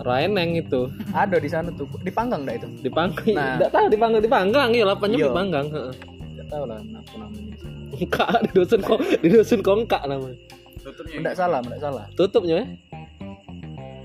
Raeneng 0.00 0.56
itu. 0.56 0.88
Ada 1.12 1.36
di 1.36 1.46
sana 1.46 1.68
tuh. 1.70 1.84
Dipanggang 2.00 2.40
enggak 2.42 2.64
itu? 2.64 2.68
Dipanggang. 2.82 3.26
Nah. 3.36 3.54
Enggak 3.56 3.70
tahu 3.70 3.86
dipanggang 3.88 4.22
dipanggang 4.22 4.68
ya 4.70 4.84
Iya. 4.88 5.26
dipanggang. 5.28 5.66
Heeh. 5.68 5.92
Enggak 6.30 6.46
tahu 6.48 6.64
lah 6.64 6.78
apa 6.80 7.14
namanya. 7.16 7.54
Enggak 7.90 8.28
di 8.40 8.50
dusun 8.54 8.80
kok 8.80 8.98
di 9.20 9.28
dusun 9.28 9.60
kok 9.60 9.76
enggak 9.78 10.02
namanya. 10.04 10.38
tutupnya 10.80 11.16
Enggak 11.18 11.34
salah, 11.36 11.58
enggak 11.60 11.80
salah. 11.80 12.04
Tutupnya 12.14 12.54
ya? 12.56 12.66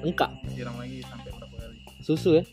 Enggak. 0.01 0.29
siram 0.51 0.75
lagi 0.75 0.99
sampai 1.01 1.29
berapa 1.31 1.55
kali 1.57 1.75
Susu 1.99 2.29
ya. 2.35 2.43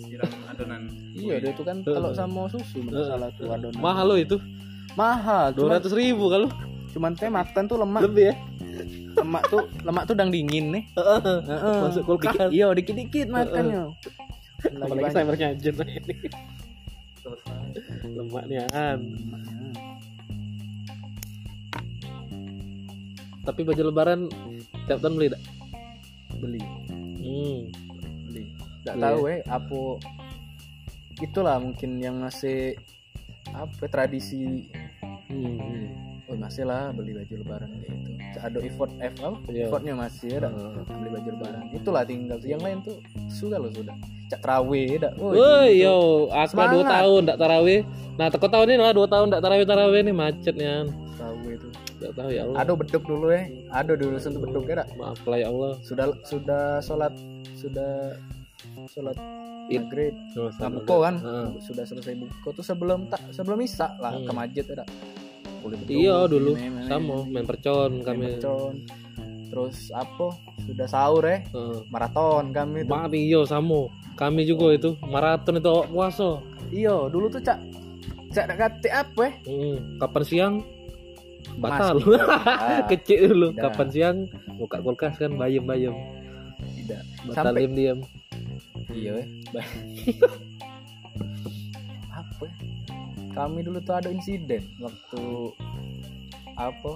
siram 0.00 0.30
adonan 0.46 0.82
Iya, 1.12 1.34
dia 1.38 1.50
itu 1.52 1.62
kan 1.62 1.76
kalau 1.82 2.10
sama 2.12 2.48
susu 2.48 2.80
enggak 2.82 3.06
salah 3.06 3.28
tuh 3.32 3.46
adonan. 3.46 3.78
Mahal 3.78 4.06
loh 4.06 4.18
itu. 4.18 4.36
Mahal. 4.96 5.52
Dua 5.52 5.76
ratus 5.76 5.92
ribu 5.92 6.26
kalau 6.26 6.48
cuman 6.90 7.12
teh 7.12 7.28
makan 7.28 7.62
tuh 7.66 7.76
lemak. 7.76 8.00
lebih 8.02 8.24
ya. 8.26 8.34
Lemak 9.16 9.42
tuh 9.48 9.64
lemak 9.80 10.04
tuh 10.04 10.14
dang 10.14 10.28
dingin 10.28 10.70
nih. 10.70 10.84
Masuk 11.80 12.02
kulkas. 12.04 12.36
Dikit- 12.36 12.52
Iya, 12.52 12.68
dikit-dikit 12.72 13.28
makannya. 13.28 13.96
Lagi 14.66 14.76
Apalagi 14.78 15.10
saya 15.10 15.24
bernyajin 15.24 15.74
ini. 15.80 16.14
Lemaknya 18.16 18.62
an. 18.70 19.00
Tapi 23.42 23.60
baju 23.62 23.82
lebaran 23.84 24.20
tiap 24.86 24.98
tahun 24.98 25.14
beli 25.16 25.28
tak? 25.30 25.42
beli. 26.36 26.60
Hmm. 27.16 27.58
beli 28.26 28.42
nggak 28.82 28.92
Beli 28.92 29.04
tahu 29.08 29.20
eh 29.26 29.40
apa 29.48 29.78
itulah 31.18 31.56
mungkin 31.56 31.96
yang 31.96 32.20
ngasih 32.20 32.76
apa 33.50 33.84
tradisi 33.88 34.68
Hmm. 35.26 35.58
Oh 36.26 36.36
masih 36.36 36.64
lah 36.64 36.90
beli 36.90 37.12
baju 37.12 37.34
lebaran 37.38 37.70
gitu. 37.78 37.94
Ada 38.36 38.58
effort 38.60 38.92
F 38.98 39.14
apa? 39.18 39.38
Iya. 39.48 39.64
effortnya 39.64 39.94
masih 39.94 40.30
ada 40.36 40.48
Heeh. 40.50 40.84
beli 40.92 41.10
baju 41.10 41.28
lebaran. 41.32 41.62
Itulah 41.72 42.02
tinggal 42.02 42.38
yang 42.42 42.60
lain 42.60 42.78
tuh 42.82 42.96
sudah 43.26 43.56
loh 43.56 43.70
sudah. 43.70 43.94
Cak 44.26 44.42
trawe 44.42 44.82
dah 44.98 45.12
Woi 45.16 45.78
yo, 45.78 46.26
aku 46.28 46.58
dua 46.58 46.84
tahun 46.84 47.20
ndak 47.24 47.38
tarawih. 47.38 47.80
Nah, 48.16 48.26
teko 48.26 48.46
tahun 48.48 48.66
ini 48.74 48.82
lah 48.82 48.92
dua 48.92 49.06
tahun 49.06 49.26
ndak 49.30 49.40
tarawih 49.40 49.64
tarawih 49.64 50.00
nih 50.02 50.14
macetnya. 50.14 50.74
trawe 51.14 51.48
itu. 51.48 51.68
Ndak 51.96 52.12
tahu 52.12 52.28
ya 52.28 52.42
Allah. 52.44 52.56
ada 52.60 52.72
beduk 52.74 53.02
dulu 53.06 53.26
eh. 53.30 53.44
Ada 53.70 53.92
dulu 53.94 54.16
sentuh 54.18 54.42
beduk 54.42 54.66
ya 54.66 54.82
dak. 54.82 54.88
Maaf 54.98 55.22
lah 55.24 55.38
ya 55.38 55.48
Allah. 55.48 55.72
sudah 55.80 56.06
sudah 56.26 56.82
sholat 56.82 57.14
sudah 57.54 58.18
sholat 58.86 59.16
maghrib. 59.66 60.14
Oh, 60.36 60.50
Nah, 60.52 60.70
buko 60.70 60.96
kan? 61.00 61.14
Heeh. 61.18 61.46
sudah 61.62 61.84
selesai 61.86 62.14
buko 62.14 62.48
tuh 62.52 62.62
sebelum 62.62 63.06
tak 63.06 63.22
sebelum 63.30 63.58
isak 63.62 63.94
lah 63.96 64.12
Hmm. 64.12 64.26
ke 64.26 64.32
masjid 64.32 64.64
ada 64.68 64.84
beduk, 65.68 65.88
Iya 65.88 66.24
dulu 66.24 66.52
main- 66.52 66.70
main- 66.70 66.86
sama 66.86 67.24
main 67.24 67.44
percon 67.44 67.90
main 67.92 68.02
kami. 68.02 68.24
mercon. 68.30 68.74
terus 69.46 69.88
apa 69.90 70.36
sudah 70.60 70.84
sahur 70.84 71.24
eh 71.24 71.40
Heeh. 71.46 71.78
maraton 71.86 72.50
kami 72.50 72.82
tuh. 72.82 72.90
Maaf 72.92 73.10
iyo 73.10 73.42
sama. 73.42 73.86
Kami 74.14 74.42
juga 74.42 74.72
itu 74.72 74.94
maraton 75.02 75.54
itu 75.54 75.66
awak 75.66 75.88
puasa. 75.88 76.40
iya 76.68 77.06
dulu 77.06 77.28
tuh 77.28 77.40
cak 77.40 77.56
cak 78.28 78.44
kate 78.50 78.88
apa 78.88 79.20
eh 79.24 79.32
Hmm. 79.44 79.76
Kapan 79.98 80.22
siang? 80.22 80.54
Batal. 81.56 81.96
Mas, 81.96 82.20
Ah, 82.26 82.82
Kecil 82.90 83.30
dulu. 83.30 83.46
Tidak. 83.50 83.62
Kapan 83.62 83.86
siang? 83.88 84.16
Buka 84.56 84.76
kulkas 84.78 85.14
kan 85.16 85.32
bayem-bayem. 85.32 85.94
tidak 86.76 87.00
Batal 87.24 87.34
Sampai- 87.46 87.62
diam-diam. 87.62 87.98
iya 88.90 89.12
eh? 89.16 89.26
kami 93.36 93.60
dulu 93.60 93.78
tuh 93.78 93.94
ada 93.94 94.08
insiden 94.08 94.64
waktu 94.80 95.52
apa 96.56 96.92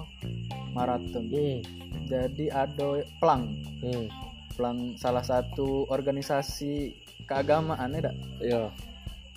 maraton 0.73 1.29
Hmm. 1.29 1.61
jadi 2.09 2.45
ada 2.49 2.87
pelang 3.21 3.53
Hmm. 3.79 4.09
pelang 4.51 4.97
salah 4.97 5.21
satu 5.21 5.85
organisasi 5.87 6.97
keagamaan 7.23 7.93
ya 7.93 8.01
dak 8.01 8.15
Iya. 8.41 8.63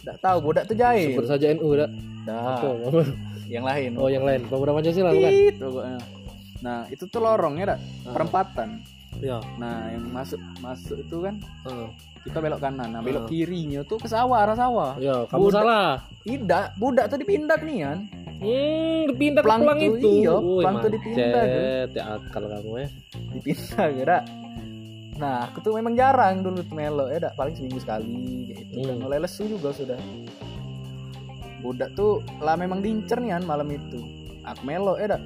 dak 0.03 0.17
tahu 0.19 0.37
budak 0.43 0.65
tuh 0.65 0.75
jahil 0.75 1.13
Sebut 1.13 1.29
saja 1.29 1.47
NU 1.53 1.69
dak. 1.77 1.91
dah 2.25 2.65
yang 3.47 3.63
lain 3.63 4.01
Oh, 4.01 4.09
yang 4.09 4.25
lain. 4.25 4.49
Pemuda 4.49 4.73
Pancasila 4.73 5.13
bukan? 5.13 5.29
Itu. 5.31 5.69
Nah, 6.65 6.89
itu 6.89 7.05
tuh 7.05 7.21
lorong 7.21 7.61
ya, 7.61 7.77
Dak? 7.77 7.81
perempatan. 8.09 8.81
Iya. 9.19 9.39
Nah, 9.57 9.91
yang 9.91 10.05
masuk 10.09 10.41
masuk 10.59 10.97
itu 10.99 11.17
kan 11.21 11.35
Heeh. 11.65 11.89
kita 12.23 12.39
belok 12.39 12.61
kanan. 12.61 12.89
Nah, 12.91 13.01
belok 13.01 13.25
Ah. 13.25 13.29
kirinya 13.29 13.81
tuh 13.83 13.99
ke 13.99 14.07
sawah, 14.07 14.43
arah 14.43 14.55
sawah. 14.55 14.93
Iya, 14.97 15.29
kamu 15.29 15.41
Budak. 15.41 15.55
salah. 15.55 15.89
Tidak, 16.25 16.65
budak 16.75 17.05
tuh 17.07 17.19
dipindah 17.19 17.59
nih 17.61 17.79
kan. 17.83 17.99
Hmm, 18.35 19.01
dipindah 19.09 19.41
ke 19.41 19.47
Pelang 19.47 19.63
pelang 19.63 19.79
tuh, 19.79 19.89
itu. 19.95 20.11
iya, 20.19 20.33
Woi, 20.35 20.61
pelang 20.61 20.77
tuh 20.77 20.91
dipindah. 20.91 21.43
Ya 21.89 22.05
akal 22.13 22.43
kamu 22.45 22.71
ya. 22.77 22.89
Dipindah 23.33 23.87
ya, 23.89 24.05
Dak. 24.05 24.23
Nah, 25.15 25.37
aku 25.47 25.59
tuh 25.63 25.73
memang 25.73 25.95
jarang 25.95 26.43
dulu 26.43 26.59
tuh 26.61 26.75
melo 26.75 27.07
ya, 27.07 27.19
Dak. 27.21 27.33
Paling 27.35 27.55
seminggu 27.55 27.79
sekali 27.79 28.51
gitu. 28.51 28.83
kan. 28.83 28.91
Hmm. 28.91 29.01
Mulai 29.01 29.19
lesu 29.21 29.47
juga 29.47 29.71
sudah. 29.71 29.97
Budak 31.61 31.95
tuh 31.95 32.21
lah 32.39 32.55
memang 32.55 32.85
diincer 32.85 33.17
nih 33.17 33.33
kan 33.33 33.45
malam 33.45 33.69
itu. 33.69 34.01
Aku 34.45 34.61
melo 34.63 34.99
ya, 34.99 35.09
Dak. 35.11 35.23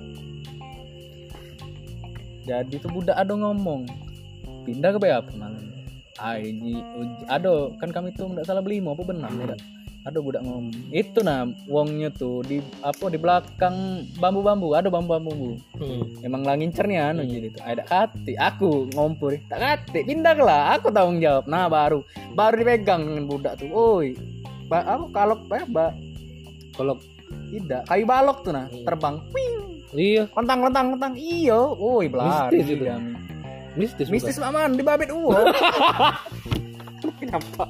Jadi 2.49 2.81
tuh 2.81 2.89
budak 2.89 3.17
ada 3.21 3.37
ngomong 3.37 3.85
pindah 4.65 4.97
ke 4.97 4.99
apa 5.05 5.33
malam. 5.37 5.65
Ini 6.19 6.73
uj- 6.99 7.29
ada 7.29 7.71
kan 7.79 7.93
kami 7.93 8.11
tuh 8.17 8.33
nggak 8.33 8.49
salah 8.49 8.65
beli 8.65 8.81
mau 8.81 8.97
apa 8.97 9.05
benar 9.07 9.31
ya, 9.37 9.55
Dak? 9.55 9.61
Ada 10.09 10.19
budak 10.25 10.43
ngomong. 10.43 10.73
Itu 10.89 11.21
nah 11.21 11.45
wongnya 11.69 12.09
tuh 12.09 12.41
di 12.43 12.65
apa 12.81 13.13
di 13.13 13.21
belakang 13.21 14.09
bambu-bambu, 14.17 14.73
ada 14.73 14.89
bambu-bambu. 14.89 15.61
Hmm. 15.77 16.03
Emang 16.25 16.43
lah 16.43 16.57
ngincernya 16.57 17.13
anu 17.13 17.29
jadi 17.29 17.53
tuh. 17.53 17.63
Ada 17.63 17.83
kati, 17.85 18.33
aku 18.35 18.89
ngompor, 18.97 19.37
tak 19.53 19.61
kati, 19.61 20.09
pindah 20.09 20.35
lah, 20.41 20.81
aku 20.81 20.89
tanggung 20.89 21.21
jawab. 21.21 21.45
Nah 21.45 21.69
baru, 21.69 22.01
baru 22.33 22.55
dipegang 22.57 23.05
dengan 23.05 23.25
budak 23.29 23.61
tuh. 23.61 23.69
Oi, 23.71 24.17
ba, 24.67 24.83
apa 24.89 25.07
kalok 25.13 25.45
apa? 25.53 25.69
Ba, 25.69 25.87
Kalau 26.75 26.95
tidak, 27.51 27.83
kayu 27.91 28.07
balok 28.07 28.47
tuh 28.47 28.55
nah, 28.55 28.71
Hmm. 28.71 28.87
terbang, 28.87 29.17
ping, 29.35 29.55
iya, 29.93 30.29
lentang 30.29 30.61
lentang 30.63 30.87
lentang, 30.93 31.15
iyo, 31.15 31.73
oi 31.75 32.07
belari 32.07 32.59
Mistis 32.59 32.67
itu. 32.71 32.85
kami. 32.85 33.13
mistis. 33.75 34.07
Mistis 34.09 34.37
aman 34.39 34.75
di 34.75 34.83
babet 34.83 35.09
uwo. 35.09 35.33
Kenapa? 37.21 37.65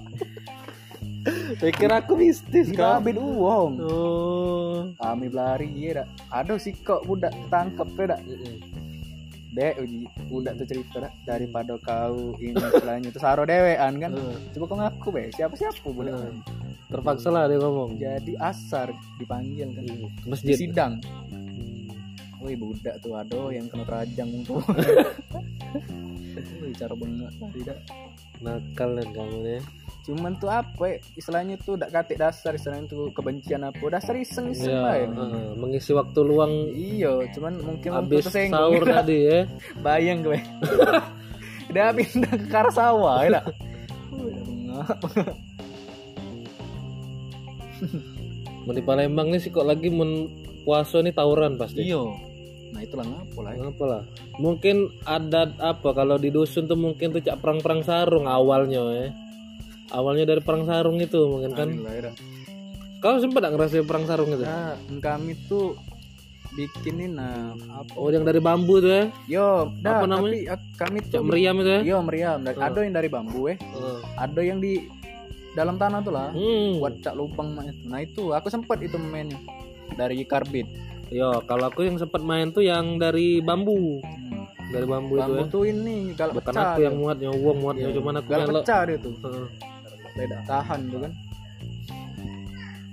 Pikir 1.58 1.90
aku 1.90 2.16
mistis 2.16 2.68
di 2.68 2.74
kan? 2.74 2.98
babet 2.98 3.16
uwo. 3.16 3.76
Oh. 3.76 4.76
Kami 4.96 5.28
belari 5.28 5.68
ya 5.74 6.02
dak. 6.02 6.08
Ada 6.30 6.56
sih 6.56 6.72
kok 6.74 7.04
budak 7.04 7.34
tangkep 7.48 7.88
ya 7.94 8.04
dak. 8.08 8.20
Dek, 9.48 9.74
budak 10.28 10.56
tuh 10.56 10.66
cerita 10.66 10.96
dak 11.04 11.14
daripada 11.24 11.74
kau 11.78 12.32
ini 12.38 12.56
istilahnya 12.56 13.08
tuh 13.10 13.20
saro 13.20 13.42
dewean 13.44 13.98
kan. 13.98 14.10
Eh, 14.10 14.36
Coba 14.52 14.64
kau 14.64 14.76
ngaku 14.76 15.08
be, 15.10 15.22
siapa 15.30 15.54
siapa 15.54 15.84
budak. 15.84 16.14
eh. 16.14 16.32
Terpaksa 16.88 17.28
lah 17.28 17.44
dia 17.44 17.60
ngomong. 17.60 18.00
Jadi 18.00 18.32
asar 18.38 18.88
dipanggil 19.18 19.68
kan. 19.70 19.84
Di 19.84 20.24
Masjid. 20.24 20.56
sidang. 20.56 20.96
Woi 22.38 22.54
budak 22.54 22.98
tuh 22.98 23.14
aduh 23.14 23.50
yang 23.50 23.66
kena 23.66 23.82
terajang 23.82 24.30
tuh. 24.42 24.62
Woi 26.62 26.72
cara 26.72 26.94
bengak 26.94 27.30
tidak. 27.50 27.78
Nakal 28.38 28.88
kan 28.94 29.08
kamu 29.10 29.38
ya. 29.44 29.60
Cuman 30.06 30.32
tuh 30.38 30.48
apa 30.48 30.82
ya, 30.88 30.96
istilahnya 31.14 31.58
tuh 31.58 31.74
dak 31.76 31.90
katik 31.90 32.16
dasar 32.16 32.54
istilahnya 32.54 32.86
tuh 32.86 33.10
kebencian 33.12 33.60
apa 33.60 33.82
dasar 33.90 34.16
iseng 34.16 34.48
iseng 34.48 34.72
Ya, 34.72 34.94
ya. 34.94 35.04
eh, 35.04 35.52
mengisi 35.52 35.92
waktu 35.92 36.16
luang 36.22 36.70
Iya, 36.72 37.28
cuman 37.34 37.60
mungkin 37.60 37.90
habis 37.92 38.24
sahur 38.30 38.82
tadi 38.96 39.18
ya. 39.26 39.44
Bayang 39.82 40.22
gue. 40.22 40.38
Dia 41.74 41.92
pindah 41.92 42.34
ke 42.40 42.56
arah 42.56 42.72
sawah 42.72 43.20
ya. 43.20 43.38
Mau 48.64 48.72
di 48.72 48.80
Palembang 48.80 49.28
nih 49.28 49.38
sih 49.38 49.48
kok 49.48 49.64
lagi 49.64 49.88
men 49.88 50.28
puasa 50.62 51.00
nih 51.00 51.12
tawuran 51.12 51.56
pasti. 51.56 51.84
Iya. 51.84 52.27
Nah 52.72 52.80
itulah 52.84 53.06
ngapa 53.06 53.38
lah. 53.42 53.52
ya. 53.54 53.62
Apa 53.68 53.84
lah? 53.84 54.02
Mungkin 54.38 54.76
adat 55.04 55.50
apa 55.58 55.88
kalau 55.92 56.16
di 56.16 56.28
dusun 56.28 56.68
tuh 56.68 56.78
mungkin 56.78 57.10
tuh 57.10 57.22
cak 57.24 57.40
perang-perang 57.40 57.80
sarung 57.82 58.28
awalnya 58.28 58.82
ya. 58.92 59.06
Awalnya 59.88 60.24
dari 60.36 60.42
perang 60.44 60.68
sarung 60.68 61.00
itu 61.00 61.16
mungkin 61.16 61.50
kan. 61.56 61.68
Alhamdulillah, 61.72 62.12
ya. 62.12 62.12
Kau 62.98 63.14
sempat 63.22 63.46
gak 63.46 63.54
ngerasain 63.54 63.86
perang 63.86 64.04
sarung 64.10 64.34
itu? 64.34 64.42
Nah, 64.42 64.74
kami 64.98 65.38
tuh 65.46 65.78
bikinin 66.58 67.14
nah 67.14 67.54
apa 67.70 67.94
Oh 67.94 68.10
yang 68.10 68.26
dari 68.26 68.42
bambu 68.42 68.82
tuh 68.82 68.90
ya? 68.90 69.04
Yo, 69.30 69.70
dah, 69.78 70.02
Apa 70.02 70.06
namanya? 70.10 70.34
tapi 70.34 70.38
eh, 70.50 70.60
kami 70.74 70.98
tuh 71.06 71.22
meriam 71.22 71.54
itu 71.62 71.70
ya? 71.70 71.80
Yo, 71.86 71.96
meriam. 72.02 72.38
Oh. 72.42 72.58
Ada 72.58 72.78
yang 72.82 72.94
dari 72.98 73.08
bambu 73.08 73.40
eh, 73.46 73.56
Heeh. 73.60 73.98
ada 74.18 74.40
yang 74.42 74.58
di 74.58 74.82
dalam 75.54 75.78
tanah 75.78 76.02
tuh 76.02 76.10
lah. 76.10 76.34
Hmm. 76.34 76.82
Buat 76.82 76.98
cak 77.02 77.14
lubang. 77.14 77.54
Nah, 77.86 78.00
itu 78.02 78.34
aku 78.34 78.50
sempat 78.50 78.82
itu 78.82 78.98
mainnya 78.98 79.38
dari 79.94 80.26
karbit. 80.26 80.66
Yo, 81.08 81.40
kalau 81.44 81.64
aku 81.66 81.82
yang 81.82 81.96
sempat 81.96 82.20
main 82.20 82.48
tuh 82.48 82.60
yang 82.60 82.96
dari 82.96 83.40
bambu. 83.40 83.98
Hmm. 83.98 84.44
Dari 84.68 84.84
bambu, 84.84 85.16
itu 85.16 85.24
Bambu 85.24 85.40
ya. 85.40 85.48
tuh 85.48 85.62
ini 85.64 85.96
galak 86.12 86.34
Bukan 86.36 86.52
pecah. 86.52 86.68
aku 86.68 86.80
yang 86.84 86.94
muatnya, 86.94 87.28
uang 87.32 87.58
muatnya 87.58 87.88
Iya. 87.88 87.96
cuman 87.96 88.12
aku 88.14 88.28
galak 88.28 88.46
melok. 88.46 88.62
pecah 88.62 88.80
dia 88.84 88.98
tuh. 88.98 89.14
Heeh. 89.18 89.46
Tidak 90.14 90.40
tahan 90.44 90.80
tuh 90.86 90.98
kan. 91.00 91.12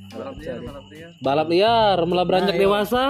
Galak 0.07 0.15
balap 0.15 0.35
liar 0.39 0.59
balap 0.61 0.85
liar 0.87 1.09
Balap 1.19 1.47
liar, 1.49 1.97
mulai 2.05 2.25
beranjak 2.25 2.47
Nah, 2.49 2.57
iya. 2.57 2.63
dewasa. 2.63 3.03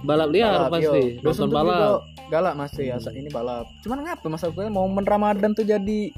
balap 0.00 0.28
liar 0.28 0.50
Balap, 0.56 0.70
pasti 0.72 0.98
yo. 1.12 1.20
Dosen 1.20 1.40
nonton 1.44 1.56
balap 1.60 2.00
galak 2.26 2.54
masih 2.56 2.84
ya 2.88 2.96
ini 3.12 3.28
balap 3.28 3.66
cuman 3.80 3.98
ngapa 4.00 4.26
mas 4.26 4.40
aku 4.40 4.62
momen 4.64 5.04
Ramadan 5.04 5.50
tuh 5.50 5.62
jadi 5.62 6.14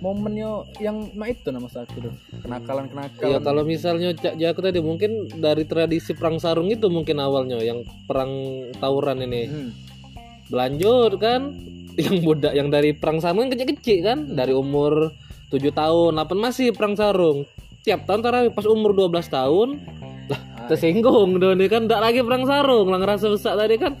momennya 0.00 0.68
yang 0.76 1.08
nah 1.16 1.28
itu 1.28 1.48
nama 1.48 1.68
aku 1.68 1.96
tuh 2.10 2.14
kenakalan 2.44 2.86
kenakalan 2.92 3.28
Iya 3.32 3.38
kalau 3.40 3.62
misalnya 3.64 4.12
Cak 4.12 4.36
Jaku 4.36 4.60
tadi 4.60 4.80
mungkin 4.84 5.28
dari 5.40 5.64
tradisi 5.64 6.12
perang 6.12 6.36
sarung 6.36 6.68
itu 6.68 6.92
mungkin 6.92 7.16
awalnya 7.16 7.60
yang 7.64 7.82
perang 8.04 8.32
tawuran 8.76 9.24
ini. 9.24 9.42
Hmm. 9.48 9.70
berlanjut 10.46 11.12
kan? 11.18 11.42
Yang 11.96 12.16
budak 12.28 12.52
yang 12.52 12.68
dari 12.68 12.92
perang 12.92 13.24
sarung 13.24 13.48
kan 13.48 13.56
kecil-kecil 13.56 14.04
kan? 14.04 14.18
Dari 14.36 14.52
umur 14.52 15.16
7 15.48 15.58
tahun 15.72 16.12
8 16.20 16.36
masih 16.36 16.76
perang 16.76 16.92
sarung. 16.92 17.48
Tiap 17.88 18.04
tahun 18.04 18.20
tarawih 18.20 18.52
pas 18.52 18.68
umur 18.68 18.92
12 18.92 19.32
tahun 19.32 19.68
lah 20.28 20.40
Ah, 20.66 20.68
tersinggung 20.68 21.40
dong 21.40 21.56
ini 21.56 21.72
kan? 21.72 21.88
Tidak 21.88 22.02
lagi 22.02 22.20
perang 22.20 22.44
sarung 22.44 22.92
lah 22.92 23.00
ngerasa 23.00 23.32
besar 23.32 23.56
tadi 23.56 23.80
kan? 23.80 23.96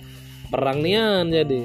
Perang 0.52 0.84
nian 0.84 1.32
jadi. 1.32 1.64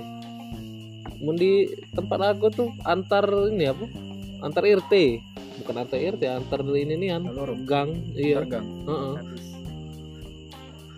Mun 1.21 1.37
di 1.37 1.69
tempat 1.93 2.33
aku 2.33 2.47
tuh 2.49 2.69
antar 2.87 3.27
ini 3.51 3.69
apa 3.69 4.10
antar 4.41 4.63
RT 4.63 4.93
bukan 5.57 5.75
antar 5.77 5.97
RT 5.97 6.23
antar 6.25 6.59
ini 6.67 6.95
nian 6.95 7.21
Lalu 7.23 7.61
gang 7.63 7.89
iya. 8.13 8.41
Tergang. 8.41 8.65
Heeh. 8.83 9.13
Habis. 9.15 9.45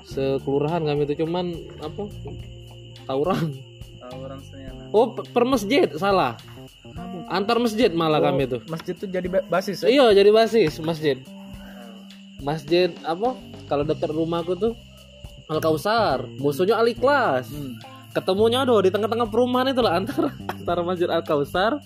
sekelurahan 0.06 0.82
kami 0.82 1.02
itu 1.04 1.14
cuman 1.20 1.46
apa 1.80 2.04
tawuran. 3.04 3.56
Tahu 3.96 4.18
orang 4.20 4.42
senyana. 4.42 4.84
oh 4.92 5.08
pe- 5.10 5.26
per 5.26 5.44
masjid 5.44 5.88
salah. 5.94 6.36
Antar 7.26 7.58
masjid 7.58 7.90
malah 7.90 8.20
Oh, 8.20 8.26
kami 8.26 8.46
itu. 8.46 8.58
masjid 8.68 8.94
tuh 8.94 9.08
jadi 9.08 9.26
ba- 9.26 9.48
basis 9.50 9.82
ya? 9.82 9.90
iya 9.90 10.06
jadi 10.14 10.30
basis 10.30 10.78
masjid. 10.80 11.18
Masjid 12.40 12.92
apa 13.02 13.34
kalau 13.66 13.84
dekat 13.84 14.12
rumahku 14.12 14.54
tuh 14.54 14.76
Al 15.46 15.60
Kausar 15.60 16.28
musuhnya 16.38 16.76
Al 16.76 16.88
Ikhlas 16.88 17.48
Hmm. 17.48 17.80
ketemunya 18.12 18.62
aduh 18.62 18.80
di 18.80 18.90
tengah-tengah 18.90 19.26
perumahan 19.26 19.72
itu 19.72 19.80
lah 19.80 19.96
antara 20.00 20.30
antara 20.50 20.82
masjid 20.84 21.08
Al 21.08 21.24
Kausar 21.24 21.80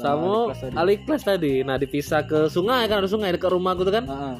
sama 0.00 0.48
Al-Ikhlas 0.48 0.60
tadi. 0.60 0.74
Al 0.74 0.88
Ikhlas 0.90 1.22
tadi 1.22 1.54
nah 1.60 1.76
dipisah 1.76 2.20
ke 2.22 2.40
sungai 2.46 2.82
kan 2.86 2.98
ada 2.98 3.08
sungai 3.08 3.30
dekat 3.30 3.50
rumahku 3.50 3.82
tuh 3.82 3.92
kan 3.92 4.04
Ah, 4.04 4.16
ah. 4.32 4.36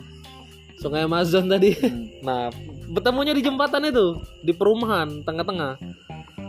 sungai 0.75 1.05
Amazon 1.05 1.47
tadi 1.47 1.77
Hmm. 1.77 2.09
Nah, 2.21 2.53
bertemunya 2.87 3.31
di 3.31 3.41
jembatan 3.41 3.81
itu, 3.83 4.13
di 4.39 4.51
perumahan 4.51 5.21
tengah-tengah. 5.21 5.81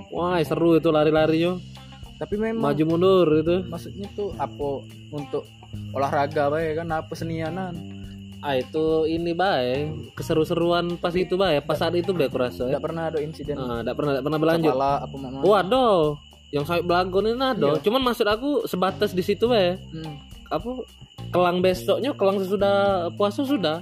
Wah, 0.09 0.35
seru 0.41 0.75
itu 0.75 0.87
lari-larinya, 0.87 1.55
tapi 2.17 2.35
memang 2.35 2.59
maju 2.65 2.83
mundur 2.85 3.27
itu. 3.37 3.63
maksudnya 3.63 4.11
tuh 4.11 4.35
apa 4.35 4.83
untuk 5.09 5.47
olahraga 5.89 6.49
bae 6.49 6.73
kan 6.73 6.91
apa 6.91 7.13
senianan 7.13 7.71
Ah, 8.39 8.57
itu 8.57 9.05
ini 9.05 9.31
baik, 9.31 10.11
keseru-seruan 10.11 10.97
pas 10.97 11.13
itu 11.13 11.37
baik, 11.37 11.61
pas 11.63 11.77
saat 11.77 11.93
itu 11.93 12.09
baik 12.09 12.31
kurasa. 12.31 12.65
tidak 12.65 12.81
pernah 12.81 13.07
ada 13.07 13.21
insiden 13.21 13.53
Nah, 13.53 13.79
enggak 13.79 13.95
pernah 13.95 14.11
enggak 14.11 14.25
pernah 14.25 14.39
berlanjut. 14.41 14.73
kepala 14.73 14.91
apa 14.99 15.15
mama 15.15 15.37
Waduh, 15.39 15.99
yang 16.51 16.67
sampai 16.67 16.83
belagon 16.83 17.31
ini 17.31 17.39
ada. 17.39 17.79
Iya. 17.79 17.81
Cuman 17.81 18.01
maksud 18.03 18.27
aku 18.27 18.67
sebatas 18.67 19.15
di 19.15 19.23
situ 19.23 19.47
baik. 19.47 19.79
Hmm. 19.95 20.19
Apa 20.51 20.83
kelang 21.31 21.63
besoknya, 21.63 22.11
kelang 22.11 22.43
sesudah 22.43 23.07
puasa 23.15 23.47
sudah. 23.47 23.79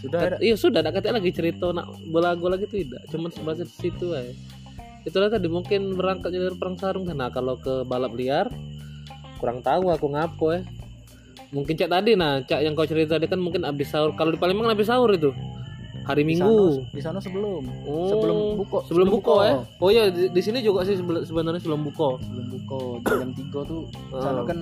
sudah 0.00 0.20
ada 0.20 0.36
Iya 0.40 0.56
sudah, 0.56 0.80
tidak 0.84 1.00
kata 1.00 1.16
lagi 1.16 1.32
cerita 1.32 1.72
nak 1.72 1.88
belago 2.08 2.48
lagi 2.48 2.64
tidak. 2.68 3.04
Cuman 3.12 3.28
sebatas 3.32 3.68
di 3.68 3.88
situ 3.88 4.12
baik. 4.12 4.36
Itulah 5.04 5.28
tadi 5.28 5.48
mungkin 5.52 5.92
berangkatnya 5.96 6.48
dari 6.48 6.56
perang 6.56 6.80
sarung 6.80 7.04
kan. 7.04 7.20
Nah, 7.20 7.28
kalau 7.28 7.60
ke 7.60 7.84
balap 7.84 8.16
liar 8.16 8.48
kurang 9.36 9.60
tahu 9.60 9.92
aku 9.92 10.08
ngapo 10.08 10.56
ya. 10.56 10.60
Mungkin 11.52 11.76
cak 11.76 11.92
tadi 11.92 12.16
nah, 12.16 12.40
cak 12.40 12.64
yang 12.64 12.72
kau 12.72 12.88
cerita 12.88 13.20
tadi 13.20 13.28
kan 13.28 13.36
mungkin 13.36 13.68
abis 13.68 13.92
sahur. 13.92 14.16
Kalau 14.16 14.32
di 14.32 14.40
Palembang 14.40 14.72
abis 14.72 14.88
sahur 14.88 15.12
itu 15.12 15.36
hari 16.04 16.22
Minggu. 16.22 16.84
di 16.92 17.00
sana 17.00 17.16
sebelum 17.16 17.64
Oh, 17.88 18.08
sebelum 18.12 18.36
buka 18.60 18.78
sebelum 18.86 19.08
buka 19.10 19.34
ya. 19.42 19.54
Oh 19.80 19.88
iya 19.88 20.08
di, 20.08 20.28
di 20.28 20.40
sini 20.40 20.60
juga 20.60 20.84
sih 20.84 20.96
sebenarnya 21.00 21.58
sebelum 21.58 21.80
buka. 21.82 22.20
sebelum 22.20 22.46
buka 22.52 22.80
jam 23.18 23.30
tiga 23.32 23.60
tuh 23.64 23.82
Oh. 24.12 24.20
sana 24.20 24.40
kan 24.44 24.58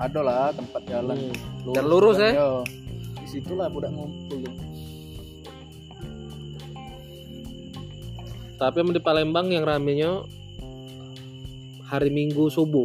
ada 0.00 0.20
lah 0.22 0.48
tempat 0.54 0.82
jalan 0.86 1.18
Hmm. 1.60 1.74
Dan 1.76 1.84
lurus 1.84 2.16
kan, 2.16 2.32
ya? 2.32 2.40
yo. 2.40 2.50
di 3.20 3.26
situlah 3.28 3.68
budak 3.68 3.92
ngumpul. 3.92 4.40
Tapi 8.56 8.76
di 8.92 9.00
Palembang 9.00 9.48
yang 9.48 9.64
ramenya 9.64 10.20
hari 11.84 12.12
Minggu 12.12 12.48
subuh. 12.48 12.84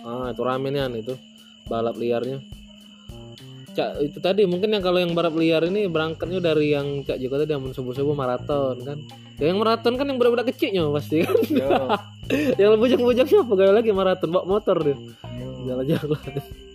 Ah, 0.00 0.30
itu 0.30 0.40
ramenya 0.40 0.86
itu 0.88 1.14
balap 1.66 1.98
liarnya. 1.98 2.38
Cak 3.80 3.90
itu 4.04 4.18
tadi 4.20 4.42
mungkin 4.44 4.76
yang 4.76 4.84
kalau 4.84 5.00
yang 5.00 5.16
balap 5.16 5.32
liar 5.32 5.64
ini 5.64 5.88
berangkatnya 5.88 6.44
dari 6.44 6.76
yang 6.76 7.00
Cak 7.00 7.16
Joko 7.16 7.40
tadi 7.40 7.56
yang 7.56 7.64
subuh-subuh 7.72 8.12
maraton 8.12 8.76
kan. 8.84 8.98
Ya, 9.40 9.48
yang 9.48 9.56
maraton 9.56 9.96
kan 9.96 10.04
yang 10.04 10.20
budak-budak 10.20 10.52
kecilnya 10.52 10.84
pasti 10.92 11.24
kan. 11.24 11.36
yo 11.48 11.68
yang 12.60 12.76
bujang-bujangnya 12.76 13.40
apa 13.40 13.52
gaya 13.56 13.72
lagi 13.72 13.90
maraton 13.90 14.28
bawa 14.28 14.44
motor 14.44 14.76
dia. 14.84 14.96
yo 15.40 15.48
Jalan-jalan. 15.64 16.20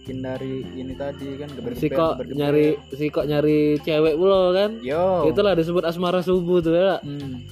mungkin 0.06 0.18
dari 0.22 0.54
ini 0.78 0.94
tadi 0.94 1.28
kan 1.41 1.50
geber 1.50 1.74
Si 1.78 1.88
kok 1.89 2.22
nyari 2.30 2.78
si 2.94 3.10
kok 3.10 3.26
nyari 3.26 3.78
cewek 3.82 4.18
pula 4.18 4.54
kan. 4.54 4.82
yo 4.82 5.30
Itulah 5.30 5.54
disebut 5.54 5.86
asmara 5.86 6.26
subuh 6.26 6.62
tuh 6.62 6.74
ya. 6.74 6.98
Hmm. 7.06 7.46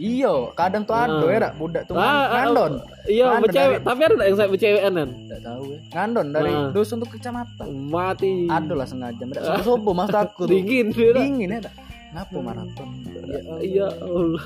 Iyo, 0.00 0.56
kadang 0.56 0.88
tuh 0.88 0.96
ada 0.96 1.12
Ah. 1.12 1.28
ya, 1.28 1.38
Dak. 1.44 1.52
budak 1.60 1.82
tuh 1.84 1.92
Ah, 1.92 2.00
ah, 2.00 2.48
ngandon. 2.48 2.72
Iya, 3.04 3.36
bercewek, 3.36 3.78
tapi 3.84 4.00
ada 4.00 4.24
yang 4.24 4.36
saya 4.40 4.48
bercewekan 4.48 4.92
kan. 4.96 5.08
Enggak 5.12 5.40
tahu 5.44 5.62
ya. 5.68 5.78
Ngandon 5.92 6.26
dari 6.32 6.52
Ah. 6.56 6.68
dusun 6.72 6.96
tuh 6.98 7.08
ke 7.12 7.20
kecamatan. 7.20 7.66
Mati. 7.68 8.48
Ada 8.48 8.72
lah 8.72 8.86
sengaja, 8.88 9.20
enggak 9.20 9.44
sobo-sobo 9.44 9.92
mas 9.92 10.08
aku. 10.08 10.48
Dingin. 10.48 10.88
Dingin 10.88 11.52
ya, 11.52 11.58
Dak. 11.60 11.74
Ngapa 12.10 12.36
maraton? 12.40 12.88
Ya 13.04 13.38
Allah. 13.44 13.60
Iya 13.60 13.86
Allah. 14.00 14.44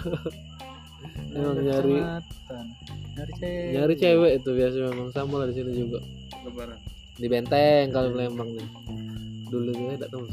Emang 1.34 1.58
nyari. 1.62 1.96
Nyari 3.14 3.32
cewek. 3.38 3.70
nyari 3.72 3.94
cewek 3.94 4.32
itu 4.42 4.50
biasa 4.50 4.76
memang 4.90 5.08
sama 5.14 5.34
lah 5.38 5.46
di 5.46 5.54
sini 5.54 5.70
juga. 5.72 5.98
Lebaran. 6.42 6.78
Di 7.14 7.26
Benteng 7.30 7.86
kalau 7.94 8.10
Lembang 8.10 8.50
nih. 8.50 8.66
Dulu 9.46 9.70
tuh 9.70 9.86
tidak 9.94 10.10
tahu 10.10 10.26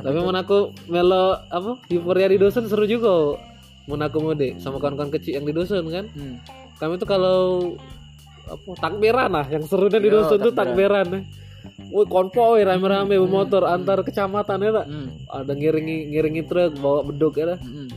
Tapi 0.00 0.16
mau 0.18 0.34
aku 0.34 0.74
melo 0.90 1.38
apa? 1.48 1.78
Euforia 1.90 2.26
di 2.26 2.38
dosen 2.40 2.66
seru 2.66 2.84
juga. 2.88 3.38
Aku 3.84 4.18
mudik 4.24 4.56
sama 4.58 4.80
kawan-kawan 4.80 5.12
kecil 5.12 5.38
yang 5.38 5.44
di 5.44 5.52
dosen 5.52 5.84
kan. 5.92 6.08
Hmm. 6.16 6.40
Kami 6.80 6.96
tuh 6.96 7.08
kalau 7.08 7.40
apa 8.44 8.70
takbiran 8.76 9.30
lah 9.32 9.46
yang 9.48 9.64
serunya 9.64 10.00
di 10.00 10.08
Yo, 10.12 10.20
dosen 10.20 10.40
tuh 10.40 10.52
takbiran. 10.52 11.06
takbiran. 11.08 11.92
Woi 11.92 12.04
konvoy 12.08 12.60
rame-rame 12.60 13.16
bermotor 13.16 13.64
antar 13.64 14.04
kecamatan 14.04 14.58
ya 14.60 14.70
tak? 14.82 14.86
Hmm. 14.88 15.08
Ada 15.32 15.52
ngiringi 15.52 15.96
ngiringi 16.12 16.42
truk 16.44 16.76
bawa 16.80 17.04
beduk 17.04 17.40
ya 17.40 17.56
tak? 17.56 17.60
Hmm. 17.64 17.88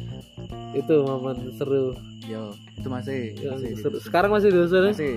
Itu 0.76 1.04
momen 1.04 1.52
seru. 1.56 1.96
Yo, 2.28 2.52
itu 2.76 2.88
masih. 2.92 3.36
Yang 3.40 3.52
masih. 3.56 3.72
seru. 3.80 3.98
Sekarang 4.04 4.30
masih 4.36 4.52
di 4.52 4.58
dosen 4.60 4.82
ya? 4.84 4.94
Masih. 4.94 5.16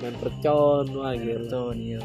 main 0.00 0.16
percon 0.16 0.86
wah 0.96 1.12
gitu. 1.12 1.44
Betul, 1.44 1.76
iya. 1.76 2.00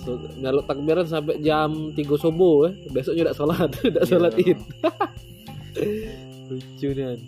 So, 0.00 0.10
nyaluk 0.34 0.64
takbiran 0.64 1.04
sampai 1.04 1.38
jam 1.40 1.92
3 1.92 2.00
subuh 2.16 2.66
eh. 2.66 2.74
Besoknya 2.88 3.28
udah 3.28 3.36
sholat, 3.36 3.68
udah 3.90 4.04
sholat 4.04 4.32
Iya. 4.34 4.54
id. 4.54 4.60
Lucu 6.48 6.88
nih. 6.90 7.18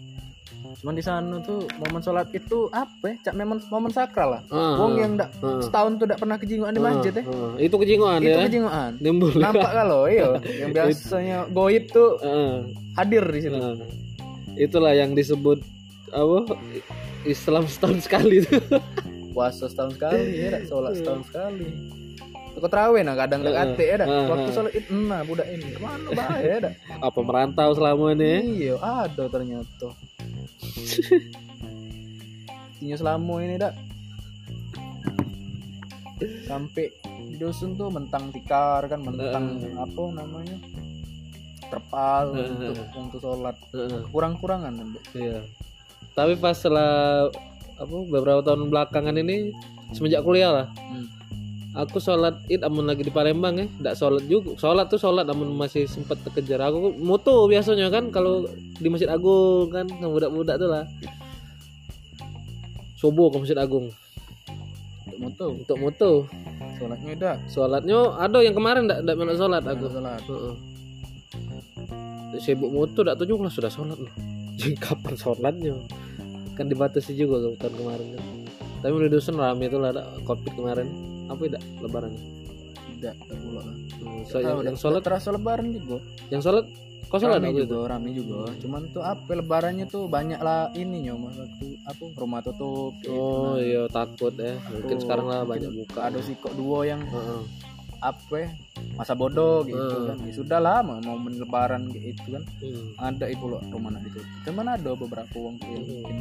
Cuman 0.74 0.96
di 0.96 1.04
sana 1.04 1.36
tuh 1.38 1.62
momen 1.78 2.00
sholat 2.00 2.26
itu 2.32 2.66
apa 2.72 3.04
ya? 3.06 3.16
Cak 3.22 3.34
momen 3.36 3.60
momen 3.62 3.92
sakral 3.92 4.34
lah. 4.34 4.42
Ah, 4.48 4.80
Wong 4.80 4.96
yang 4.96 5.14
ndak 5.14 5.30
ah. 5.38 5.60
setahun 5.60 5.94
tuh 5.94 6.08
ndak 6.08 6.18
pernah 6.18 6.36
kejinguan 6.36 6.72
di 6.72 6.80
masjid 6.80 7.12
ya. 7.12 7.22
Ah, 7.22 7.54
itu 7.56 7.76
kejinguan 7.76 8.18
Itu 8.18 8.30
ya. 8.32 8.38
kejinguan. 8.48 8.90
Nimbul. 8.98 9.30
Nampak 9.36 9.70
kalau 9.78 10.08
iya 10.08 10.32
yang 10.56 10.70
biasanya 10.72 11.38
goib 11.48 11.86
tuh 11.86 12.18
Ah, 12.18 12.66
hadir 12.96 13.22
di 13.22 13.40
situ. 13.42 13.54
ah. 13.54 13.76
Itulah 14.54 14.92
yang 14.92 15.12
disebut 15.12 15.60
apa? 16.10 16.56
Islam 17.22 17.64
setahun 17.64 18.02
sekali 18.02 18.42
itu. 18.42 18.58
Puasa 19.30 19.64
setahun 19.64 19.94
sekali 19.94 20.24
ya, 20.36 20.60
sholat 20.66 20.98
setahun 20.98 21.22
sekali. 21.24 21.68
Kau 22.62 22.70
terawih 22.70 23.02
nah 23.02 23.18
kadang 23.18 23.42
Heeh. 23.42 23.58
ate 23.58 23.84
ya 23.84 23.96
dak. 23.98 24.06
Heeh. 24.06 24.26
Waktu 24.30 24.50
sholat 24.54 24.72
id 24.72 24.86
nah 25.02 25.26
budak 25.26 25.50
ini. 25.50 25.66
Mana 25.76 26.08
bahaya 26.14 26.46
ya 26.46 26.58
dak. 26.62 26.74
Apa 27.10 27.18
merantau 27.20 27.74
selama 27.74 28.14
ini? 28.14 28.32
Iya, 28.62 28.78
ada 28.78 29.24
ternyata. 29.26 29.88
Tinya 32.78 32.96
selama 32.96 33.34
ini 33.42 33.58
dak. 33.58 33.74
Sampai 36.46 36.94
di 37.26 37.34
dusun 37.34 37.74
tuh 37.74 37.90
mentang 37.90 38.30
tikar 38.30 38.86
kan, 38.86 39.02
mentang 39.02 39.58
Heeh. 39.58 39.74
apa 39.74 40.02
namanya? 40.14 40.56
terpal 41.66 42.36
Heeh. 42.36 42.46
untuk 42.68 42.78
untuk 42.94 43.18
sholat 43.18 43.56
Heeh. 43.72 44.06
kurang-kurangan 44.06 44.70
kan 44.70 44.86
Dek? 44.86 45.04
Iya. 45.16 45.40
Tapi 46.12 46.36
pas 46.36 46.54
setelah 46.54 47.26
apa 47.74 47.96
beberapa 48.06 48.38
tahun 48.38 48.68
belakangan 48.68 49.16
ini 49.16 49.50
semenjak 49.90 50.22
kuliah 50.22 50.52
lah, 50.52 50.66
Hmm. 50.78 51.08
Aku 51.72 51.98
sholat 51.98 52.36
id 52.52 52.62
amun 52.64 52.84
lagi 52.84 53.02
di 53.04 53.12
Palembang 53.12 53.56
ya, 53.58 53.66
tidak 53.66 53.94
sholat 53.96 54.24
juga. 54.28 54.56
Sholat 54.60 54.86
tuh 54.92 55.00
sholat 55.00 55.24
amun 55.28 55.52
masih 55.56 55.88
sempat 55.88 56.20
terkejar. 56.24 56.60
Aku 56.68 56.92
mutu 56.96 57.48
biasanya 57.48 57.88
kan 57.88 58.12
kalau 58.12 58.48
di 58.54 58.88
Masjid 58.88 59.08
Agung 59.08 59.72
kan 59.72 59.88
sama 59.88 60.12
budak-budak 60.12 60.56
tuh 60.60 60.68
lah. 60.68 60.84
Subuh 63.00 63.32
ke 63.32 63.36
Masjid 63.42 63.58
Agung 63.58 63.90
untuk 65.06 65.18
moto 65.20 65.46
untuk 65.54 65.76
mutu. 65.78 66.12
sholatnya 66.78 67.14
udah 67.14 67.36
Sholatnya 67.46 67.98
ada 68.18 68.38
yang 68.42 68.54
kemarin 68.58 68.90
tidak 68.90 69.06
tidak 69.06 69.36
sholat 69.38 69.62
aku. 69.62 69.86
sholat 69.86 70.22
Heeh. 70.26 70.54
sibuk 72.42 72.74
moto 72.74 73.06
dak 73.06 73.20
tujuh 73.22 73.38
sudah 73.46 73.70
sholat 73.70 73.98
loh 74.02 74.10
kapan 74.82 75.14
sholatnya 75.14 75.74
kan 76.58 76.66
dibatasi 76.66 77.14
juga 77.14 77.54
tahun 77.54 77.74
kemarin 77.78 78.08
kan 78.18 78.24
tapi 78.82 78.94
di 78.98 79.10
dusun 79.14 79.38
rame 79.38 79.70
itu 79.70 79.78
lah 79.78 79.94
ada 79.94 80.02
covid 80.26 80.52
kemarin 80.58 80.90
apa 81.32 81.42
tidak 81.44 81.62
lebaran. 81.78 82.12
Tidak 82.92 83.14
tidak 83.18 83.38
pula 83.40 83.62
Hmm, 84.02 84.22
so, 84.26 84.36
yang, 84.38 84.58
yang 84.64 84.76
sholat? 84.76 85.02
Terasa 85.02 85.28
lebaran 85.30 85.70
juga. 85.70 85.96
Yang 86.28 86.42
sholat? 86.44 86.64
Kok 87.04 87.18
sholat? 87.18 87.38
Rame 87.38 87.46
aku 87.46 87.54
itu? 87.54 87.66
juga 87.66 87.78
rame 87.86 88.08
juga. 88.10 88.38
Cuman 88.56 88.82
tuh 88.88 89.02
apa 89.02 89.30
lebarannya 89.30 89.86
tuh 89.86 90.04
banyak 90.06 90.38
lah 90.38 90.70
mas 91.14 91.36
aku 91.36 91.66
apa 91.82 92.02
rumah 92.16 92.40
tutup 92.40 92.94
gitu. 92.98 93.12
oh 93.12 93.54
iya 93.56 93.84
takut 93.86 94.32
ya 94.34 94.54
mungkin 94.70 94.96
Tuh, 94.96 95.02
sekarang 95.02 95.26
lah 95.26 95.40
banyak 95.44 95.70
buka. 95.72 95.98
ada 96.02 96.18
sih 96.18 96.34
kok 96.34 96.54
duo 96.54 96.82
yang 96.82 97.02
Heeh. 97.02 97.42
apa 98.00 98.34
ya, 98.34 98.48
masa 98.94 99.12
bodoh 99.12 99.62
gitu 99.62 99.78
Hmm. 99.78 100.08
kan. 100.08 100.16
Ya 100.22 100.32
sudah 100.32 100.58
lah 100.58 100.80
mau 100.80 100.98
lebaran 101.14 101.86
gitu 101.90 102.32
kan. 102.32 102.42
Hmm. 102.58 102.90
ada 102.98 103.24
ibu 103.28 103.44
lo 103.46 103.58
rumah 103.68 103.94
ditutup 104.00 104.26
cuman 104.42 104.66
ada 104.70 104.90
beberapa 104.92 105.34
uang 105.36 105.54
tuh 105.58 105.68
yang 105.68 105.84
mungkin 105.84 106.16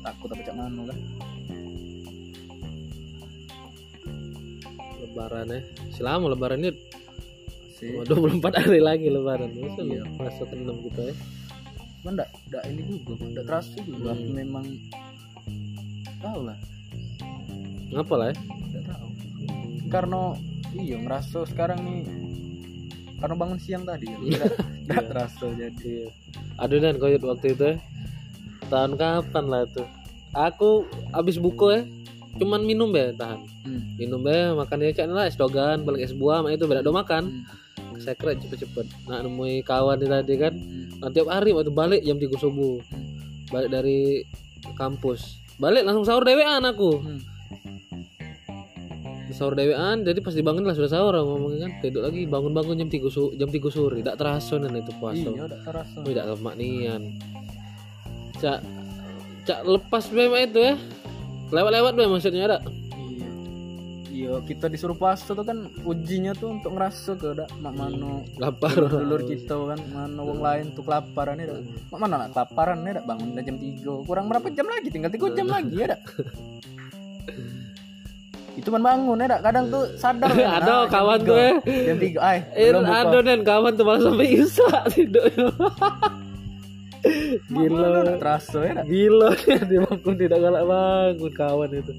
takut 0.00 0.28
apa 0.28 0.42
cak 0.42 0.54
kan 0.84 0.98
lebaran 5.12 5.46
ya 5.52 5.60
selama 5.92 6.32
lebaran 6.32 6.64
ini. 6.64 6.72
Cuma 7.76 8.02
24 8.06 8.62
hari 8.62 8.80
lagi 8.80 9.06
lebaran. 9.10 9.52
Masa 9.52 9.82
Iya. 9.84 10.02
masuk 10.16 10.46
ke 10.48 10.54
enam 10.56 10.76
gitu 10.86 11.00
ya? 11.02 11.14
Cuman 12.00 12.12
enggak 12.16 12.30
enggak 12.48 12.64
ini 12.66 12.80
juga 12.88 13.12
enggak 13.20 13.44
terasa 13.46 13.76
juga. 13.84 14.10
Hmm. 14.16 14.32
memang 14.32 14.66
tahu 16.18 16.40
lah. 16.48 16.58
Ngapa 17.92 18.14
lah 18.16 18.26
ya? 18.30 18.36
Enggak 18.40 18.84
tahu. 18.88 19.08
Karena 19.92 20.22
iya 20.72 20.96
ngerasa 20.96 21.38
sekarang 21.44 21.78
nih 21.84 22.00
karena 23.20 23.34
bangun 23.38 23.58
siang 23.60 23.84
tadi 23.84 24.08
ya 24.08 24.16
enggak 24.18 24.50
enggak 24.88 25.04
terasa 25.12 25.46
jadi. 25.52 25.84
Iya. 25.84 26.08
Aduh 26.62 26.78
dan 26.78 26.96
koyot 26.96 27.22
waktu 27.22 27.46
itu 27.52 27.64
ya. 27.66 27.76
Tahun 28.70 28.92
kapan 28.96 29.44
lah 29.50 29.66
tuh? 29.68 29.84
Aku 30.32 30.86
abis 31.12 31.36
buku 31.36 31.66
ya. 31.68 31.82
Cuman 32.40 32.64
minum 32.64 32.88
ya 32.96 33.12
tahan. 33.12 33.40
hmm. 33.68 33.82
Minum 34.00 34.22
ya 34.24 34.56
makan 34.56 34.76
ya 34.80 34.90
cak 34.96 35.06
lah 35.12 35.28
es 35.28 35.36
dogan 35.36 35.84
balik 35.84 36.08
es 36.08 36.14
buah 36.16 36.40
itu 36.48 36.64
beda 36.64 36.80
do 36.80 36.92
makan. 36.92 37.28
Hmm. 37.28 38.00
Saya 38.00 38.16
kira 38.16 38.34
cepet-cepet. 38.34 38.86
Nah 39.06 39.20
nemui 39.20 39.60
kawan 39.62 40.00
ini 40.00 40.08
tadi 40.08 40.34
kan. 40.40 40.54
Hmm. 40.56 40.82
Nah, 41.02 41.10
tiap 41.10 41.28
hari 41.28 41.50
waktu 41.50 41.74
balik 41.74 42.00
jam 42.06 42.16
3 42.16 42.30
subuh. 42.38 42.78
Balik 43.50 43.68
dari 43.74 44.22
kampus. 44.78 45.42
Balik 45.58 45.82
langsung 45.82 46.06
sahur 46.06 46.24
dewean 46.24 46.62
aku. 46.62 47.02
Hmm. 47.02 47.20
Sahur 49.32 49.56
dewean 49.56 50.04
jadi 50.04 50.20
pas 50.20 50.36
dibangun 50.36 50.68
lah 50.68 50.76
sudah 50.76 50.90
sahur 50.92 51.14
ngomongin 51.20 51.68
kan. 51.68 51.72
Tidur 51.84 52.06
lagi 52.06 52.24
bangun-bangun 52.24 52.80
jam 52.80 52.88
3 52.88 53.10
su 53.12 53.34
jam 53.36 53.48
3 53.50 53.60
sore. 53.68 53.98
Tak 54.00 54.16
terasa 54.16 54.54
nen 54.56 54.78
itu 54.78 54.92
puasa. 54.96 55.20
iya 55.20 55.30
enggak 55.30 55.60
terasa 55.66 55.98
tidak 56.04 56.24
kemaknian. 56.32 57.02
Cak 58.40 58.58
cak 59.42 59.60
lepas 59.66 60.04
memang 60.14 60.42
itu 60.46 60.60
ya. 60.62 60.74
Lewat-lewat 61.52 61.92
be 61.92 62.04
maksudnya 62.08 62.48
ada. 62.48 62.58
Iya. 62.96 63.28
Iya, 64.08 64.32
kita 64.40 64.68
disuruh 64.68 64.96
puasa 64.96 65.32
tuh 65.32 65.44
kan 65.44 65.68
ujinya 65.84 66.32
tuh 66.32 66.56
untuk 66.56 66.72
ngerasa 66.72 67.12
ke 67.14 67.28
dak 67.34 67.48
mak 67.60 67.72
mano 67.72 68.24
Lapar. 68.36 68.72
dulur 68.88 69.20
kita 69.22 69.52
kan 69.56 69.80
mano 69.88 70.20
wong 70.24 70.40
lain 70.40 70.72
tuh 70.72 70.80
kelaparan 70.80 71.36
ya 71.36 71.52
dak. 71.52 71.60
Mak 71.92 71.98
mana 72.00 72.14
nak 72.18 72.30
kelaparan 72.32 72.78
ya 72.82 72.92
dak 72.96 73.04
bangun 73.04 73.28
udah 73.32 73.44
jam 73.44 73.56
3. 73.56 74.08
Kurang 74.08 74.24
berapa 74.28 74.48
jam 74.48 74.66
lagi? 74.66 74.88
Tinggal 74.88 75.12
3 75.12 75.36
jam 75.36 75.46
lagi 75.46 75.74
ya 75.76 75.86
dak. 75.92 76.00
Itu 78.52 78.68
man 78.68 78.84
bangun 78.84 79.16
ya 79.16 79.26
dak. 79.28 79.40
Kadang 79.44 79.64
tuh 79.68 79.84
sadar 79.96 80.28
kan, 80.28 80.60
Ada 80.60 80.72
ah, 80.72 80.84
jam 80.84 80.92
kawan 80.92 81.18
3. 81.20 81.28
tuh 81.28 81.36
ya. 81.36 81.52
Jam 81.88 81.96
3 82.00 82.16
ay. 82.20 82.38
Eh, 82.52 82.68
ada 82.72 83.18
dan 83.20 83.40
kawan 83.42 83.72
tuh 83.76 83.84
malah 83.84 84.00
sampai 84.00 84.28
isa 84.40 84.68
tidur. 84.88 85.28
Gila. 87.52 88.16
terasa 88.16 88.58
ya. 88.62 88.74
Gila 88.82 89.28
dia 89.68 89.80
bangun 89.80 90.14
tidak 90.16 90.38
galak 90.40 90.64
bangun 90.64 91.32
kawan 91.32 91.70
itu. 91.72 91.92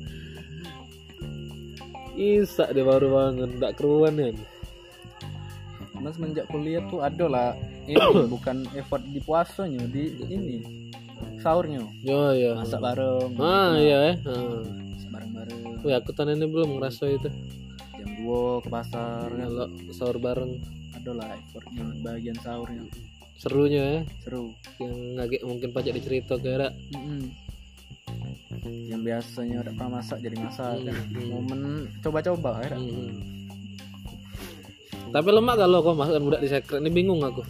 Isa 2.14 2.70
dia 2.70 2.82
baru 2.82 3.08
bangun, 3.10 3.50
tidak 3.58 3.74
keruan 3.76 4.14
ya. 4.14 4.30
Mas 5.98 6.14
semenjak 6.14 6.46
kuliah 6.48 6.84
tuh 6.88 7.00
ada 7.00 7.26
lah 7.26 7.50
ini 7.88 7.96
bukan 8.34 8.68
effort 8.76 9.00
di 9.08 9.24
puasanya 9.24 9.88
di 9.88 10.12
ini 10.28 10.60
sahurnya 11.40 11.80
Yo 12.04 12.36
ya. 12.36 12.60
masak 12.60 12.84
bareng 12.84 13.40
Ah 13.40 13.80
iya 13.80 14.12
ya. 14.12 14.14
Ah. 14.28 14.68
masak 14.68 15.10
bareng-bareng 15.10 15.60
Wih, 15.80 15.96
aku 15.96 16.12
tahun 16.12 16.36
ini 16.36 16.46
belum 16.46 16.76
ngerasa 16.76 17.08
itu. 17.08 17.32
jam 17.96 18.10
2 18.20 18.64
ke 18.64 18.68
pasar 18.68 19.32
kan 19.32 19.48
Kalau 19.48 19.68
sahur 19.96 20.18
bareng 20.20 20.60
ada 20.94 21.12
lah 21.16 21.28
effortnya 21.40 21.84
bagian 22.04 22.36
sahurnya 22.36 22.84
serunya 23.44 23.84
ya. 23.84 24.00
seru 24.24 24.56
Yang 24.80 24.94
ngagek 25.20 25.42
mungkin 25.44 25.70
pajak 25.76 25.94
dicerita 26.00 26.34
kira. 26.40 26.72
Mm-mm. 26.96 27.28
yang 28.64 29.04
biasanya 29.04 29.60
udah 29.60 29.74
pernah 29.76 30.00
masak 30.00 30.24
jadi 30.24 30.40
masak 30.40 30.80
kan 30.88 30.96
Hmm. 30.96 31.28
momen 31.28 31.62
coba-coba 32.00 32.64
ya 32.64 32.72
Dak. 32.72 32.80
Hmm. 32.80 33.12
Tapi 35.12 35.30
lemak 35.30 35.56
kalau 35.60 35.84
kau 35.84 35.92
masukkan 35.92 36.24
budak 36.24 36.42
di 36.42 36.48
sekret 36.48 36.80
ini 36.80 36.90
bingung 36.90 37.20
aku. 37.20 37.44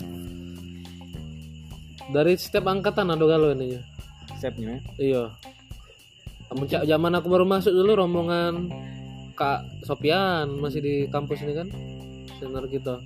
Dari 2.09 2.33
setiap 2.33 2.65
angkatan 2.65 3.13
ada 3.13 3.23
galau 3.23 3.53
ini 3.53 3.77
ya. 3.77 3.81
chefnya 4.41 4.75
ya 4.75 4.79
Iya. 4.97 5.23
Kamu 6.49 6.63
cak 6.65 6.83
zaman 6.83 7.13
aku 7.15 7.27
baru 7.29 7.45
masuk 7.45 7.71
dulu 7.71 7.91
rombongan 7.95 8.67
Kak 9.33 9.85
Sopian 9.85 10.49
masih 10.57 10.81
di 10.81 10.95
kampus 11.07 11.41
ini 11.45 11.53
kan. 11.55 11.67
Senior 12.37 12.65
kita. 12.67 12.97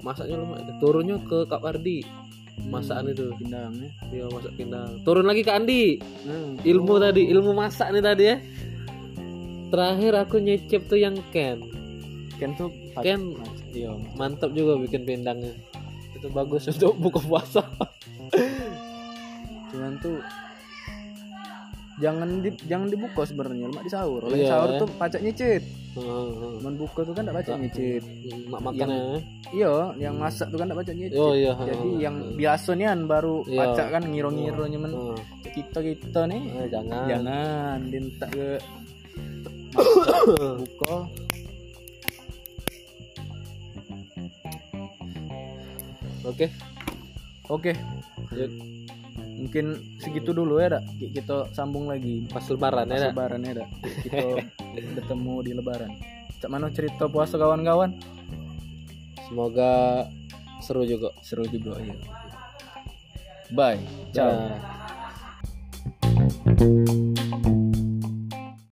Masaknya 0.00 0.36
itu. 0.40 0.72
Turunnya 0.78 1.16
ke 1.24 1.48
Kak 1.48 1.62
Wardi. 1.64 2.04
Masakan 2.70 3.10
itu. 3.10 3.34
pindangnya 3.34 3.90
Iya, 4.14 4.30
masak 4.30 4.52
pindang. 4.54 5.02
Turun 5.02 5.26
lagi 5.26 5.42
ke 5.42 5.52
Andi. 5.52 5.98
hmm. 5.98 6.62
Ilmu 6.62 6.94
tadi, 7.02 7.22
ilmu 7.34 7.50
masak 7.50 7.90
nih 7.90 8.04
tadi 8.04 8.24
ya. 8.24 8.36
Terakhir 9.74 10.12
aku 10.22 10.38
nyicip 10.38 10.86
tuh 10.86 11.02
yang 11.02 11.18
Ken. 11.34 11.58
Ken 12.38 12.54
tuh 12.58 12.70
Ken 13.02 13.34
iya 13.74 13.90
mantap 14.14 14.54
juga 14.54 14.78
bikin 14.78 15.02
pindangnya 15.02 15.54
itu 16.14 16.28
bagus 16.30 16.66
untuk 16.70 16.94
buka 16.98 17.20
puasa 17.22 17.62
cuman 19.74 19.98
tuh 19.98 20.22
jangan 21.96 22.40
di, 22.40 22.50
jangan 22.64 22.86
dibuka 22.86 23.22
sebenarnya 23.22 23.66
lemak 23.66 23.82
di 23.82 23.92
sahur. 23.92 24.20
Oleh 24.22 24.38
Iya, 24.38 24.48
sahur 24.48 24.68
ya. 24.68 24.78
tuh 24.78 24.88
pacak 24.92 25.20
nyicit. 25.20 25.62
Hmm, 25.94 26.58
cuman 26.58 26.74
buka 26.74 27.00
tuh 27.00 27.14
kan 27.14 27.22
tak 27.22 27.36
pacak 27.36 27.54
nyicit. 27.56 28.02
Mak 28.44 28.60
makannya 28.60 29.22
iya 29.52 29.72
yang 29.96 30.14
masak 30.16 30.50
tuh 30.50 30.58
kan 30.58 30.66
tak 30.66 30.74
pacak 30.76 30.94
nyicit. 30.94 31.14
Oh 31.16 31.32
iya 31.32 31.54
jadi 31.56 31.88
yang 32.00 32.16
biasa 32.34 32.70
nih 32.72 32.86
baru 33.04 33.36
Iya. 33.44 33.58
pacak 33.60 33.86
kan 33.90 34.02
ngiro-ngiro 34.04 34.64
nyaman 34.64 34.90
Hmm. 34.90 35.18
kita 35.46 35.78
kita 35.80 36.20
nih. 36.26 36.42
Eh, 36.56 36.68
jangan. 36.68 37.06
Jangan 37.06 37.78
dinta 37.86 38.26
ke 38.26 38.46
buka. 40.58 40.94
Oke. 46.24 46.46
Oke. 47.46 47.72
Lanjut. 48.32 48.50
Mungkin 49.44 49.78
segitu 50.00 50.32
dulu 50.32 50.58
ya 50.58 50.80
dak. 50.80 50.84
Kita 50.96 51.52
sambung 51.52 51.92
lagi. 51.92 52.24
Pas 52.32 52.44
lebaran 52.48 52.88
pas 52.88 52.96
ya 52.96 53.12
lebaran 53.12 53.40
ya 53.44 53.52
dak. 53.60 53.68
Kita 54.00 54.26
bertemu 54.96 55.34
di 55.44 55.52
lebaran. 55.52 55.90
Cak 56.40 56.50
mana 56.50 56.72
cerita 56.72 57.04
puasa 57.06 57.36
kawan-kawan? 57.36 57.92
Semoga 59.28 60.04
seru 60.64 60.88
juga. 60.88 61.12
Seru 61.20 61.44
juga 61.48 61.76
ya 61.80 61.96
bye. 63.54 63.78
Ciao. 64.12 64.50